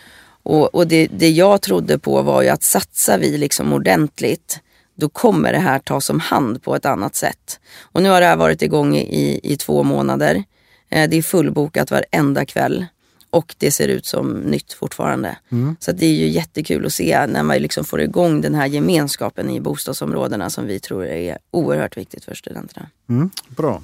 Och, 0.42 0.74
och 0.74 0.86
det, 0.86 1.06
det, 1.06 1.30
jag 1.30 1.62
trodde 1.62 1.98
på 1.98 2.22
var 2.22 2.42
ju 2.42 2.48
att 2.48 2.62
satsar 2.62 3.18
vi 3.18 3.38
liksom 3.38 3.72
ordentligt 3.72 4.60
då 4.96 5.08
kommer 5.08 5.52
det 5.52 5.58
här 5.58 5.78
tas 5.78 6.10
om 6.10 6.20
hand 6.20 6.62
på 6.62 6.76
ett 6.76 6.86
annat 6.86 7.14
sätt. 7.14 7.60
Och 7.82 8.02
nu 8.02 8.08
har 8.08 8.20
det 8.20 8.26
här 8.26 8.36
varit 8.36 8.62
igång 8.62 8.96
i, 8.96 9.40
i 9.42 9.56
två 9.56 9.82
månader. 9.82 10.44
Eh, 10.88 11.10
det 11.10 11.16
är 11.16 11.22
fullbokat 11.22 11.90
varenda 11.90 12.44
kväll 12.44 12.86
och 13.30 13.54
det 13.58 13.70
ser 13.70 13.88
ut 13.88 14.06
som 14.06 14.32
nytt 14.32 14.72
fortfarande. 14.72 15.36
Mm. 15.48 15.76
Så 15.80 15.92
det 15.92 16.06
är 16.06 16.14
ju 16.14 16.28
jättekul 16.28 16.86
att 16.86 16.92
se 16.92 17.26
när 17.26 17.42
man 17.42 17.58
liksom 17.58 17.84
får 17.84 18.00
igång 18.00 18.40
den 18.40 18.54
här 18.54 18.66
gemenskapen 18.66 19.50
i 19.50 19.60
bostadsområdena 19.60 20.50
som 20.50 20.66
vi 20.66 20.80
tror 20.80 21.06
är 21.06 21.38
oerhört 21.50 21.96
viktigt 21.96 22.24
för 22.24 22.34
studenterna. 22.34 22.86
Mm, 23.08 23.30
bra. 23.48 23.82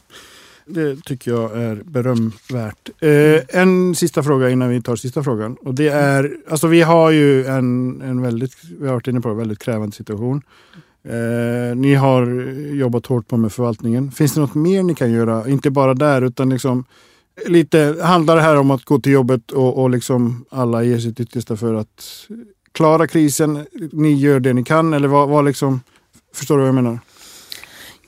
Det 0.67 1.05
tycker 1.05 1.31
jag 1.31 1.63
är 1.63 1.75
berömvärt. 1.75 2.91
Eh, 3.01 3.61
en 3.61 3.95
sista 3.95 4.23
fråga 4.23 4.51
innan 4.51 4.69
vi 4.69 4.83
tar 4.83 4.97
sista 4.97 5.23
frågan. 5.23 5.55
Och 5.55 5.75
det 5.75 5.89
är, 5.89 6.37
alltså 6.49 6.67
vi 6.67 6.83
har 6.83 7.11
ju 7.11 7.47
en, 7.47 8.01
en 8.03 8.23
väldigt, 8.23 8.57
vi 8.81 8.87
har 8.87 8.95
varit 8.95 9.07
inne 9.07 9.21
på 9.21 9.29
en 9.29 9.37
väldigt 9.37 9.59
krävande 9.59 9.97
situation. 9.97 10.43
Eh, 11.09 11.77
ni 11.77 11.95
har 11.95 12.27
jobbat 12.75 13.07
hårt 13.07 13.29
på 13.29 13.37
med 13.37 13.53
förvaltningen. 13.53 14.11
Finns 14.13 14.35
det 14.35 14.41
något 14.41 14.55
mer 14.55 14.83
ni 14.83 14.95
kan 14.95 15.13
göra? 15.13 15.49
Inte 15.49 15.71
bara 15.71 15.95
där 15.95 16.23
utan 16.23 16.51
liksom 16.51 16.85
lite, 17.47 17.97
handlar 18.03 18.37
det 18.37 18.43
här 18.43 18.57
om 18.57 18.71
att 18.71 18.85
gå 18.85 18.99
till 18.99 19.13
jobbet 19.13 19.51
och, 19.51 19.83
och 19.83 19.91
liksom 19.91 20.45
alla 20.51 20.83
ger 20.83 20.99
sitt 20.99 21.21
yttersta 21.21 21.57
för 21.57 21.75
att 21.75 22.27
klara 22.73 23.07
krisen? 23.07 23.67
Ni 23.93 24.13
gör 24.13 24.41
det 24.41 24.53
ni 24.53 24.65
kan 24.65 24.95
eller 24.95 25.09
vad, 25.09 25.29
vad 25.29 25.45
liksom, 25.45 25.81
förstår 26.35 26.57
du 26.57 26.61
vad 26.61 26.69
jag 26.69 26.75
menar? 26.75 26.99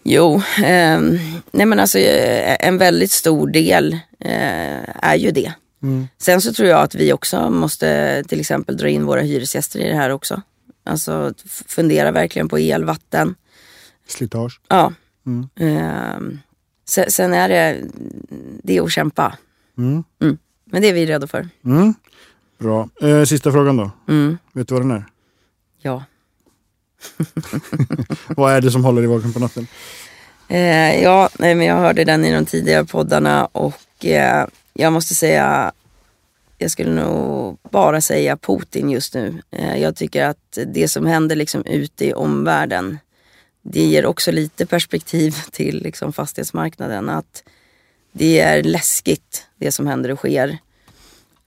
Jo, 0.02 0.34
eh, 0.58 1.00
nej 1.52 1.66
men 1.66 1.80
alltså 1.80 1.98
eh, 1.98 2.56
en 2.68 2.78
väldigt 2.78 3.10
stor 3.10 3.46
del 3.48 3.92
eh, 4.20 5.04
är 5.04 5.16
ju 5.16 5.30
det. 5.30 5.52
Mm. 5.82 6.08
Sen 6.18 6.40
så 6.40 6.52
tror 6.52 6.68
jag 6.68 6.80
att 6.80 6.94
vi 6.94 7.12
också 7.12 7.50
måste 7.50 8.22
till 8.28 8.40
exempel 8.40 8.76
dra 8.76 8.88
in 8.88 9.06
våra 9.06 9.20
hyresgäster 9.20 9.80
i 9.80 9.88
det 9.88 9.96
här 9.96 10.10
också. 10.10 10.42
Alltså 10.84 11.34
fundera 11.66 12.10
verkligen 12.10 12.48
på 12.48 12.58
el, 12.58 12.84
vatten. 12.84 13.34
Slitage. 14.06 14.60
Ja. 14.68 14.92
Mm. 15.26 15.48
Eh, 15.56 16.38
sen, 16.84 17.10
sen, 17.10 17.34
är 17.34 17.48
det, 17.48 17.80
det 18.62 18.76
är 18.76 18.82
att 18.82 18.92
kämpa. 18.92 19.38
Mm. 19.78 20.04
Mm. 20.22 20.38
Men 20.64 20.82
det 20.82 20.88
är 20.88 20.92
vi 20.92 21.06
redo 21.06 21.26
för. 21.26 21.48
Mm. 21.64 21.94
Bra. 22.58 22.88
Eh, 23.02 23.24
sista 23.24 23.52
frågan 23.52 23.76
då. 23.76 23.90
Mm. 24.08 24.38
Vet 24.52 24.68
du 24.68 24.74
vad 24.74 24.82
den 24.82 24.90
är? 24.90 25.04
Ja. 25.82 26.04
vad 28.28 28.52
är 28.52 28.60
det 28.60 28.70
som 28.70 28.84
håller 28.84 29.02
dig 29.02 29.10
vaken 29.10 29.32
på 29.32 29.38
natten? 29.38 29.66
Eh, 30.48 31.02
ja, 31.02 31.28
men 31.38 31.62
jag 31.62 31.76
hörde 31.76 32.04
den 32.04 32.24
i 32.24 32.32
de 32.32 32.46
tidigare 32.46 32.84
poddarna 32.84 33.44
och 33.46 34.04
eh, 34.04 34.46
jag 34.72 34.92
måste 34.92 35.14
säga 35.14 35.72
jag 36.64 36.70
skulle 36.70 36.90
nog 36.90 37.58
bara 37.70 38.00
säga 38.00 38.36
Putin 38.36 38.90
just 38.90 39.14
nu. 39.14 39.42
Eh, 39.50 39.76
jag 39.76 39.96
tycker 39.96 40.24
att 40.24 40.58
det 40.66 40.88
som 40.88 41.06
händer 41.06 41.36
liksom 41.36 41.64
ute 41.66 42.04
i 42.06 42.12
omvärlden, 42.12 42.98
det 43.62 43.80
ger 43.80 44.06
också 44.06 44.32
lite 44.32 44.66
perspektiv 44.66 45.36
till 45.50 45.82
liksom 45.82 46.12
fastighetsmarknaden. 46.12 47.08
Att 47.08 47.42
det 48.12 48.40
är 48.40 48.62
läskigt 48.62 49.46
det 49.56 49.72
som 49.72 49.86
händer 49.86 50.10
och 50.10 50.18
sker. 50.18 50.58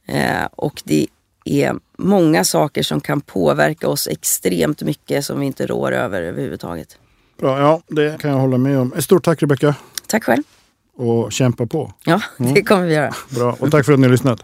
Eh, 0.08 0.46
och 0.52 0.82
det 0.86 1.08
är 1.46 1.76
många 1.98 2.44
saker 2.44 2.84
som 2.84 3.02
kan 3.02 3.22
påverka 3.22 3.88
oss 3.88 4.08
extremt 4.08 4.82
mycket 4.82 5.26
som 5.26 5.40
vi 5.40 5.46
inte 5.46 5.68
rår 5.68 5.92
över 5.92 6.22
överhuvudtaget. 6.22 6.98
Bra, 7.40 7.60
ja 7.60 7.82
det 7.88 8.22
kan 8.22 8.32
jag 8.32 8.38
hålla 8.38 8.58
med 8.58 8.80
om. 8.80 8.94
Ett 8.94 9.04
stort 9.04 9.24
tack 9.26 9.42
Rebecka 9.42 9.76
Tack 10.08 10.24
själv. 10.24 10.44
och 10.96 11.32
kämpa 11.32 11.66
på. 11.66 11.94
Ja, 12.06 12.22
det 12.38 12.64
kommer 12.64 12.86
vi 12.86 12.94
göra. 12.94 13.14
Bra, 13.30 13.58
och 13.60 13.72
tack 13.72 13.86
för 13.86 13.94
att 13.94 14.00
ni 14.00 14.06
har 14.06 14.12
lyssnat. 14.12 14.44